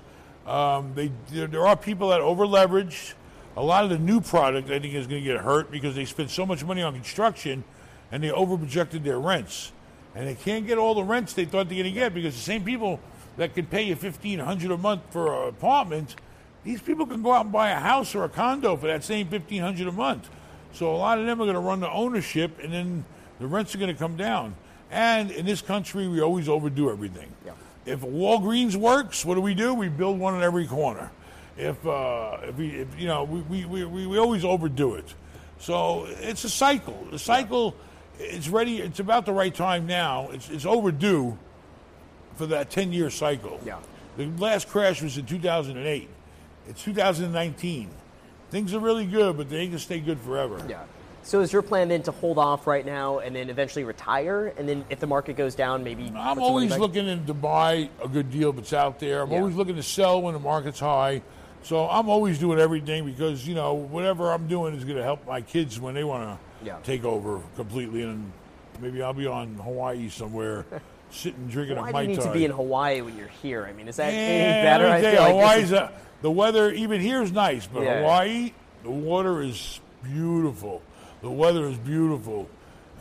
Um, 0.48 0.94
they 0.96 1.12
there, 1.32 1.48
there 1.48 1.68
are 1.68 1.76
people 1.76 2.10
that 2.10 2.22
over 2.22 2.48
leverage. 2.48 3.16
A 3.58 3.64
lot 3.64 3.84
of 3.86 3.90
the 3.90 3.98
new 3.98 4.20
product 4.20 4.70
I 4.70 4.80
think 4.80 4.94
is 4.94 5.08
going 5.08 5.24
to 5.24 5.28
get 5.28 5.40
hurt 5.42 5.72
because 5.72 5.96
they 5.96 6.06
spent 6.06 6.30
so 6.30 6.46
much 6.46 6.64
money 6.64 6.82
on 6.82 6.94
construction 6.94 7.64
and 8.12 8.22
they 8.22 8.30
overprojected 8.30 9.04
their 9.04 9.20
rents, 9.20 9.72
and 10.14 10.28
they 10.28 10.36
can't 10.36 10.68
get 10.68 10.78
all 10.78 10.94
the 10.94 11.04
rents 11.04 11.34
they 11.34 11.46
thought 11.46 11.70
they're 11.70 11.78
going 11.78 11.86
to 11.86 11.92
get 11.92 12.14
because 12.14 12.36
the 12.36 12.42
same 12.42 12.64
people 12.64 13.00
that 13.38 13.54
can 13.56 13.66
pay 13.66 13.84
you 13.84 13.96
fifteen 13.96 14.40
hundred 14.40 14.72
a 14.72 14.78
month 14.78 15.02
for 15.10 15.44
an 15.44 15.50
apartment, 15.50 16.16
these 16.64 16.82
people 16.82 17.06
can 17.06 17.22
go 17.22 17.34
out 17.34 17.46
and 17.46 17.52
buy 17.52 17.70
a 17.70 17.80
house 17.80 18.14
or 18.14 18.24
a 18.24 18.30
condo 18.30 18.76
for 18.76 18.88
that 18.88 19.04
same 19.04 19.28
fifteen 19.28 19.62
hundred 19.62 19.88
a 19.88 19.92
month. 19.92 20.30
So 20.72 20.94
a 20.94 20.98
lot 20.98 21.20
of 21.20 21.26
them 21.26 21.42
are 21.42 21.46
going 21.46 21.56
to 21.56 21.62
run 21.62 21.80
the 21.80 21.90
ownership, 21.90 22.60
and 22.62 22.72
then 22.72 23.06
the 23.40 23.48
rents 23.48 23.74
are 23.74 23.78
going 23.78 23.94
to 23.94 23.98
come 23.98 24.18
down. 24.18 24.56
And 24.92 25.32
in 25.32 25.46
this 25.46 25.62
country, 25.62 26.08
we 26.08 26.22
always 26.22 26.48
overdo 26.48 26.92
everything. 26.92 27.32
Yeah. 27.46 27.54
If 27.86 28.02
Walgreens 28.02 28.76
works, 28.76 29.26
what 29.26 29.36
do 29.36 29.42
we 29.42 29.54
do? 29.54 29.74
We 29.74 29.90
build 29.90 30.20
one 30.20 30.36
in 30.36 30.44
every 30.44 30.68
corner. 30.68 31.12
If, 31.58 31.86
uh, 31.88 32.38
if 32.44 32.56
we, 32.58 32.70
if, 32.70 33.00
you 33.00 33.08
know, 33.08 33.24
we, 33.24 33.66
we, 33.66 33.86
we, 33.86 34.08
we 34.08 34.18
always 34.18 34.44
overdo 34.44 34.96
it. 34.96 35.14
So 35.60 36.06
it's 36.20 36.44
a 36.44 36.50
cycle. 36.50 37.08
The 37.12 37.20
cycle, 37.20 37.76
it's 38.20 38.50
ready. 38.50 38.82
It's 38.82 39.00
about 39.00 39.26
the 39.26 39.32
right 39.32 39.54
time 39.54 39.88
now. 39.88 40.30
It's, 40.32 40.50
it's 40.50 40.66
overdue 40.66 41.38
for 42.36 42.46
that 42.48 42.70
10 42.70 42.92
year 42.92 43.10
cycle. 43.10 43.60
Yeah. 43.66 43.80
The 44.18 44.28
last 44.38 44.68
crash 44.68 45.02
was 45.02 45.18
in 45.18 45.26
2008. 45.26 46.10
It's 46.68 46.84
2019. 46.84 47.90
Things 48.52 48.74
are 48.74 48.80
really 48.80 49.06
good, 49.06 49.38
but 49.38 49.50
they 49.50 49.58
ain't 49.60 49.72
gonna 49.72 49.80
stay 49.80 50.00
good 50.00 50.20
forever. 50.20 50.62
Yeah. 50.68 50.84
So 51.24 51.40
is 51.42 51.52
your 51.52 51.64
plan 51.64 51.88
then 51.88 52.04
to 52.04 52.12
hold 52.12 52.38
off 52.38 52.68
right 52.68 52.86
now 52.86 53.20
and 53.20 53.36
then 53.36 53.50
eventually 53.50 53.84
retire, 53.84 54.54
and 54.58 54.70
then 54.70 54.86
if 54.90 55.00
the 55.00 55.08
market 55.08 55.36
goes 55.36 55.56
down, 55.56 55.84
maybe? 55.84 56.12
I'm 56.16 56.38
always 56.38 56.78
looking 56.78 57.26
to 57.26 57.34
buy 57.34 57.90
a 58.04 58.08
good 58.08 58.30
deal 58.30 58.54
that's 58.54 58.74
out 58.74 59.00
there. 59.00 59.24
I'm 59.24 59.32
Yeah. 59.32 59.40
always 59.40 59.56
looking 59.56 59.76
to 59.76 59.84
sell 59.84 60.22
when 60.22 60.34
the 60.36 60.40
market's 60.40 60.80
high. 60.80 61.24
So 61.66 61.90
I'm 61.90 62.10
always 62.10 62.38
doing 62.38 62.60
everything 62.60 63.06
because 63.06 63.48
you 63.48 63.56
know 63.56 63.74
whatever 63.74 64.32
I'm 64.32 64.48
doing 64.48 64.76
is 64.76 64.84
going 64.84 64.98
to 64.98 65.04
help 65.04 65.26
my 65.28 65.42
kids 65.42 65.80
when 65.80 65.96
they 65.96 66.04
want 66.04 66.24
to 66.24 66.66
Yeah. 66.66 66.78
take 66.84 67.04
over 67.04 67.42
completely, 67.56 68.04
and 68.04 68.32
maybe 68.80 69.02
I'll 69.02 69.14
be 69.14 69.26
on 69.26 69.56
Hawaii 69.56 70.10
somewhere, 70.10 70.66
sitting 71.10 71.48
drinking 71.48 71.78
Why 71.78 71.90
a 71.90 71.92
do 71.92 71.98
you 72.02 72.08
mai 72.08 72.14
need 72.14 72.22
to 72.22 72.32
be 72.32 72.46
in 72.46 72.52
Hawaii 72.52 73.02
when 73.02 73.18
you're 73.18 73.32
here? 73.42 73.66
I 73.66 73.74
mean, 73.74 73.88
is 73.88 73.96
that 73.96 74.14
any 74.14 74.64
better? 74.64 74.88
I 74.88 75.02
feel 75.02 75.22
like 75.22 75.32
Hawaii's 75.32 75.64
is- 75.66 75.72
a, 75.74 75.92
the 76.22 76.30
weather 76.30 76.72
even 76.72 77.02
here 77.02 77.24
is 77.24 77.32
nice, 77.32 77.66
but 77.66 77.82
Yeah. 77.82 78.02
Hawaii, 78.02 78.54
the 78.84 78.92
water 78.92 79.42
is 79.42 79.80
beautiful. 80.04 80.84
The 81.24 81.32
weather 81.32 81.66
is 81.68 81.78
beautiful, 81.78 82.48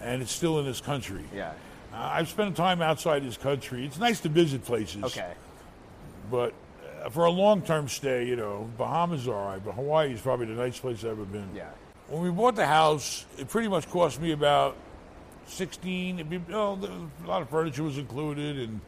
and 0.01 0.23
it's 0.23 0.33
still 0.33 0.59
in 0.59 0.65
this 0.65 0.81
country. 0.81 1.25
Yeah. 1.35 1.53
Uh, 1.93 1.97
I've 2.15 2.29
spent 2.31 2.57
time 2.57 2.81
outside 2.81 3.25
this 3.27 3.37
country. 3.37 3.85
It's 3.85 3.99
nice 3.99 4.21
to 4.21 4.31
visit 4.31 4.65
places. 4.65 5.05
Okay. 5.05 5.33
But 6.31 6.55
for 7.11 7.25
a 7.25 7.31
long 7.31 7.63
term 7.63 7.89
stay, 7.89 8.27
you 8.27 8.37
know, 8.37 8.71
Bahamas 8.79 9.29
are 9.29 9.35
all 9.35 9.49
right, 9.49 9.65
but 9.65 9.73
Hawaii 9.73 10.13
is 10.13 10.21
probably 10.21 10.47
the 10.47 10.55
nicest 10.55 10.83
place 10.83 10.99
I've 11.05 11.11
ever 11.13 11.25
been. 11.25 11.49
Yeah. 11.55 11.71
When 12.09 12.23
we 12.23 12.31
bought 12.31 12.55
the 12.57 12.67
house, 12.67 13.25
it 13.39 13.49
pretty 13.49 13.69
much 13.69 13.89
cost 13.91 14.21
me 14.21 14.33
about 14.33 14.77
16. 15.47 16.17
It'd 16.17 16.31
be, 16.31 16.39
the- 16.39 16.57
a 16.57 17.27
lot 17.27 17.43
of 17.43 17.49
furniture 17.51 17.83
was 17.83 17.99
included, 17.99 18.59
and, 18.59 18.81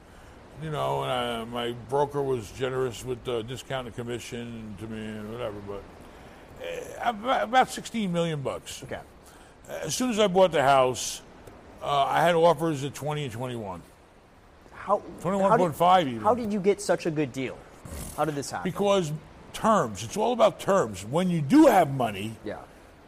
you 0.63 0.71
know, 0.71 1.03
and 1.03 1.11
I, 1.13 1.45
my 1.45 1.73
broker 1.89 2.23
was 2.23 2.51
generous 2.53 3.05
with 3.05 3.23
the 3.25 3.43
discount 3.43 3.87
and 3.87 3.97
commission 3.97 4.75
to 4.79 4.87
me 4.87 4.99
and 4.99 5.33
whatever, 5.33 5.57
but 5.67 5.83
uh, 6.63 7.11
about, 7.11 7.45
about 7.45 7.71
16 7.71 8.13
million 8.13 8.41
bucks. 8.43 8.83
Okay. 8.85 9.01
As 9.69 9.95
soon 9.95 10.11
as 10.11 10.19
I 10.19 10.27
bought 10.27 10.53
the 10.53 10.63
house, 10.63 11.23
uh, 11.83 12.05
I 12.05 12.23
had 12.23 12.35
offers 12.35 12.85
at 12.85 12.95
20 12.95 13.25
and 13.25 13.33
21. 13.33 13.83
How? 14.73 15.03
21.5 15.21 15.79
how 15.79 15.99
did, 15.99 16.09
even. 16.09 16.21
How 16.23 16.35
did 16.35 16.53
you 16.53 16.61
get 16.61 16.81
such 16.81 17.07
a 17.07 17.11
good 17.11 17.33
deal? 17.33 17.59
How 18.17 18.25
did 18.25 18.35
this 18.35 18.51
happen? 18.51 18.71
Because 18.71 19.13
terms, 19.53 20.03
it's 20.03 20.17
all 20.17 20.33
about 20.33 20.61
terms. 20.61 21.05
When 21.05 21.31
you 21.31 21.41
do 21.41 21.67
have 21.67 21.91
money, 21.95 22.37
yeah. 22.45 22.59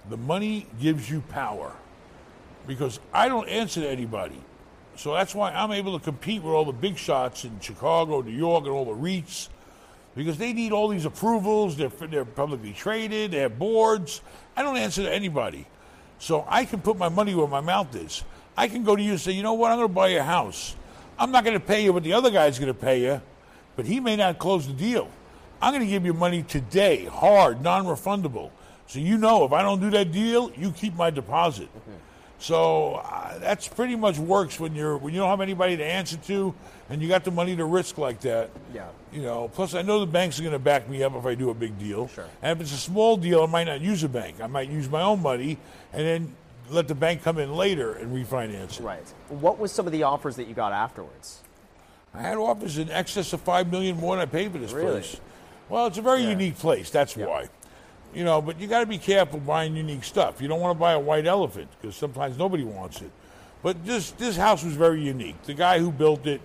the 0.09 0.17
money 0.17 0.67
gives 0.81 1.11
you 1.11 1.21
power. 1.29 1.73
Because 2.67 3.01
I 3.13 3.29
don't 3.29 3.49
answer 3.49 3.81
to 3.81 3.89
anybody. 3.89 4.41
So 4.97 5.15
that's 5.15 5.35
why 5.35 5.53
I'm 5.53 5.73
able 5.73 5.99
to 5.99 6.05
compete 6.05 6.43
with 6.43 6.53
all 6.53 6.65
the 6.65 6.73
big 6.73 6.97
shots 6.97 7.45
in 7.45 7.61
Chicago, 7.61 8.21
New 8.21 8.33
York, 8.33 8.65
and 8.65 8.73
all 8.73 8.85
the 8.85 9.01
REITs. 9.01 9.49
Because 10.17 10.39
they 10.39 10.53
need 10.53 10.73
all 10.73 10.89
these 10.89 11.05
approvals, 11.05 11.77
they're, 11.77 11.89
they're 11.89 12.25
publicly 12.25 12.73
traded, 12.73 13.31
they 13.31 13.39
have 13.39 13.59
boards. 13.59 14.21
I 14.57 14.63
don't 14.63 14.77
answer 14.77 15.03
to 15.03 15.13
anybody. 15.13 15.67
So 16.19 16.45
I 16.49 16.65
can 16.65 16.81
put 16.81 16.99
my 16.99 17.09
money 17.09 17.35
where 17.35 17.47
my 17.47 17.61
mouth 17.61 17.95
is. 17.95 18.25
I 18.57 18.67
can 18.67 18.83
go 18.83 18.97
to 18.97 19.03
you 19.03 19.13
and 19.13 19.21
say, 19.21 19.31
you 19.31 19.45
know 19.45 19.55
what, 19.55 19.71
I'm 19.71 19.79
going 19.79 19.89
to 19.89 19.95
buy 19.95 20.09
your 20.09 20.25
house. 20.25 20.75
I'm 21.17 21.31
not 21.31 21.45
going 21.45 21.55
to 21.59 21.65
pay 21.65 21.85
you 21.85 21.93
what 21.93 22.03
the 22.03 22.13
other 22.15 22.31
guy's 22.31 22.59
going 22.59 22.73
to 22.73 22.79
pay 22.79 23.03
you, 23.03 23.21
but 23.79 23.87
he 23.87 24.01
may 24.01 24.17
not 24.17 24.41
close 24.41 24.67
the 24.67 24.73
deal. 24.73 25.09
I'm 25.63 25.73
going 25.73 25.85
to 25.85 25.89
give 25.89 26.05
you 26.05 26.13
money 26.13 26.43
today, 26.43 27.05
hard, 27.05 27.63
non 27.63 27.85
refundable. 27.85 28.51
So 28.89 28.99
you 28.99 29.17
know 29.17 29.45
if 29.45 29.53
I 29.53 29.63
don't 29.63 29.81
do 29.81 29.89
that 29.91 30.11
deal, 30.11 30.51
you 30.57 30.73
keep 30.73 30.97
my 30.97 31.11
deposit. 31.11 31.69
So 32.41 32.95
uh, 32.95 33.39
that's 33.39 33.69
pretty 33.69 33.95
much 33.95 34.19
works 34.19 34.59
when 34.59 34.75
you're 34.75 34.97
when 34.97 35.15
you 35.15 35.21
don't 35.21 35.29
have 35.29 35.41
anybody 35.41 35.77
to 35.77 35.85
answer 35.85 36.17
to, 36.17 36.55
and 36.91 37.01
you 37.01 37.07
got 37.07 37.23
the 37.23 37.31
money 37.31 37.55
to 37.55 37.65
risk 37.65 37.99
like 37.99 38.21
that. 38.23 38.51
Yeah. 38.75 38.89
You 39.13 39.23
know. 39.23 39.49
Plus, 39.55 39.75
I 39.75 39.83
know 39.83 40.01
the 40.01 40.07
banks 40.07 40.41
are 40.41 40.43
going 40.43 40.53
to 40.55 40.59
back 40.59 40.89
me 40.89 41.05
up 41.05 41.15
if 41.15 41.25
I 41.25 41.37
do 41.37 41.51
a 41.51 41.55
big 41.55 41.79
deal. 41.79 42.09
Sure. 42.09 42.27
And 42.43 42.57
if 42.57 42.61
it's 42.61 42.75
a 42.75 42.81
small 42.81 43.17
deal, 43.17 43.45
I 43.45 43.47
might 43.47 43.69
not 43.69 43.81
use 43.81 44.03
a 44.03 44.09
bank. 44.09 44.41
I 44.43 44.49
might 44.49 44.69
use 44.69 44.89
my 44.89 45.03
own 45.03 45.23
money, 45.23 45.57
and 45.93 46.05
then 46.05 46.35
let 46.69 46.89
the 46.89 46.97
bank 46.97 47.23
come 47.23 47.39
in 47.39 47.55
later 47.55 47.93
and 47.93 48.13
refinance 48.13 48.81
it. 48.81 48.83
Right. 48.83 49.15
What 49.29 49.61
was 49.61 49.71
some 49.71 49.87
of 49.87 49.93
the 49.93 50.03
offers 50.03 50.35
that 50.35 50.49
you 50.49 50.55
got 50.55 50.73
afterwards? 50.73 51.43
I 52.19 52.23
had 52.23 52.37
offers 52.37 52.79
in 52.79 52.91
excess 52.91 53.33
of 53.33 53.41
five 53.43 53.71
million 53.71 53.97
more 53.97 54.17
than 54.17 54.23
I 54.23 54.27
paid 54.27 54.51
for 54.51 54.59
this 54.59 54.73
Really? 54.73 54.91
place. 54.91 55.21
Well, 55.69 55.87
it's 55.87 55.99
a 55.99 56.03
very 56.03 56.23
Yeah. 56.23 56.31
unique 56.31 56.59
place. 56.59 56.91
That's 56.91 57.17
why. 57.17 57.49
You 58.13 58.25
know, 58.25 58.43
but 58.43 58.59
you 58.59 58.67
got 58.67 58.81
to 58.81 58.87
be 58.87 58.99
careful 58.99 59.39
buying 59.39 59.77
unique 59.77 60.03
stuff. 60.03 60.41
You 60.43 60.49
don't 60.49 60.61
want 60.61 60.75
to 60.77 60.81
buy 60.81 60.93
a 60.93 60.99
white 60.99 61.27
elephant 61.27 61.69
because 61.81 61.95
sometimes 61.95 62.37
nobody 62.37 62.65
wants 62.65 63.01
it. 63.03 63.11
But 63.63 63.85
this 63.87 64.11
this 64.13 64.37
house 64.37 64.65
was 64.65 64.75
very 64.75 65.01
unique. 65.01 65.41
The 65.45 65.55
guy 65.55 65.79
who 65.79 65.93
built 65.93 66.27
it, 66.27 66.41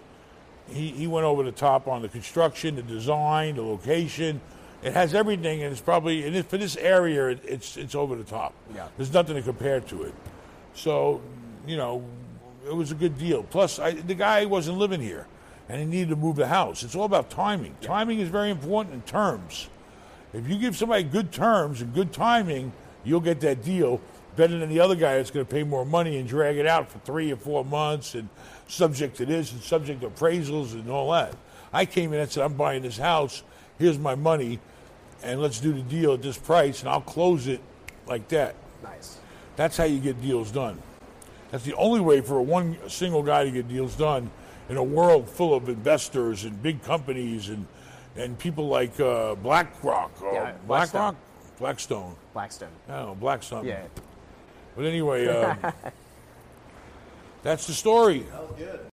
he, 0.72 0.90
he 0.90 1.08
went 1.08 1.26
over 1.26 1.42
the 1.44 1.52
top 1.52 1.88
on 1.88 2.02
the 2.04 2.10
construction, 2.10 2.76
the 2.76 2.82
design, 2.84 3.56
the 3.56 3.64
location. 3.64 4.42
It 4.84 4.94
has 4.94 5.14
everything, 5.14 5.64
and 5.64 5.72
it's 5.72 5.80
probably 5.82 6.26
and 6.28 6.36
it, 6.36 6.46
for 6.48 6.58
this 6.58 6.76
area, 6.76 7.30
it, 7.30 7.40
it's 7.46 7.78
it's 7.78 7.96
over 7.96 8.16
the 8.16 8.24
top. 8.26 8.54
Yeah. 8.76 8.88
There's 8.98 9.14
nothing 9.14 9.36
to 9.38 9.42
compare 9.42 9.80
to 9.80 10.04
it. 10.04 10.14
So, 10.76 11.22
you 11.66 11.78
know, 11.78 12.04
it 12.68 12.76
was 12.76 12.92
a 12.92 12.96
good 12.96 13.18
deal. 13.18 13.44
Plus, 13.44 13.80
I, 13.80 13.92
the 13.92 14.16
guy 14.16 14.44
wasn't 14.46 14.78
living 14.80 15.00
here, 15.02 15.28
and 15.70 15.80
he 15.80 15.86
needed 15.86 16.10
to 16.10 16.16
move 16.16 16.36
the 16.36 16.48
house. 16.48 16.84
It's 16.84 16.96
all 16.96 17.06
about 17.06 17.30
timing. 17.30 17.76
Timing 17.82 18.20
is 18.20 18.30
very 18.30 18.50
important 18.50 18.96
in 18.96 19.02
terms. 19.04 19.70
If 20.34 20.48
you 20.48 20.58
give 20.58 20.76
somebody 20.76 21.04
good 21.04 21.32
terms 21.32 21.82
and 21.82 21.94
good 21.94 22.12
timing, 22.12 22.74
you'll 23.04 23.22
get 23.22 23.40
that 23.42 23.64
deal 23.64 24.02
better 24.36 24.58
than 24.58 24.70
the 24.70 24.80
other 24.80 24.96
guy 24.96 25.18
that's 25.18 25.32
going 25.32 25.46
to 25.46 25.52
pay 25.52 25.64
more 25.64 25.86
money 25.86 26.18
and 26.18 26.28
drag 26.28 26.58
it 26.58 26.66
out 26.66 26.92
for 26.92 27.00
three 27.00 27.32
or 27.32 27.36
four 27.36 27.64
months 27.64 28.16
and 28.16 28.28
subject 28.68 29.16
to 29.18 29.26
this 29.26 29.52
and 29.52 29.62
subject 29.62 30.02
to 30.02 30.10
appraisals 30.10 30.74
and 30.74 30.90
all 30.90 31.12
that. 31.12 31.36
I 31.72 31.86
came 31.86 32.14
in 32.14 32.20
and 32.20 32.32
said, 32.32 32.44
I'm 32.44 32.56
buying 32.56 32.82
this 32.82 32.98
house. 32.98 33.44
Here's 33.78 34.00
my 34.00 34.16
money. 34.16 34.60
and 35.24 35.42
let's 35.42 35.60
do 35.60 35.72
the 35.72 35.82
deal 35.82 36.14
at 36.14 36.22
this 36.22 36.38
price, 36.38 36.82
and 36.82 36.90
I'll 36.90 37.02
close 37.02 37.48
it 37.48 37.62
like 38.08 38.28
that. 38.28 38.56
Nice. 38.84 39.18
That's 39.56 39.78
how 39.78 39.86
you 39.86 40.00
get 40.00 40.22
deals 40.22 40.52
done. 40.52 40.78
That's 41.52 41.64
the 41.64 41.76
only 41.76 42.02
way 42.02 42.22
for 42.22 42.40
a 42.40 42.44
one 42.44 42.78
single 42.90 43.24
guy 43.24 43.46
to 43.46 43.52
get 43.52 43.68
deals 43.68 43.96
done 43.96 44.30
in 44.70 44.78
a 44.78 44.84
world 44.84 45.30
full 45.30 45.54
of 45.54 45.70
investors 45.70 46.44
and 46.46 46.62
big 46.62 46.82
companies 46.84 47.50
and 47.50 47.68
and 48.16 48.38
people 48.38 48.68
like 48.68 49.00
uh, 49.00 49.34
BlackRock 49.36 50.22
or 50.22 50.34
Yeah, 50.34 50.54
BlackRock, 50.68 51.16
Blackstone. 51.58 52.16
Blackstone. 52.34 52.70
I 52.88 52.98
don't 52.98 53.06
know, 53.08 53.16
Black 53.16 53.42
something. 53.42 53.70
Yeah. 53.70 53.86
But 54.76 54.86
anyway, 54.86 55.28
um, 55.28 55.58
that's 57.44 57.66
the 57.68 57.74
story. 57.74 58.20
That 58.20 58.50
was 58.50 58.58
good. 58.58 58.92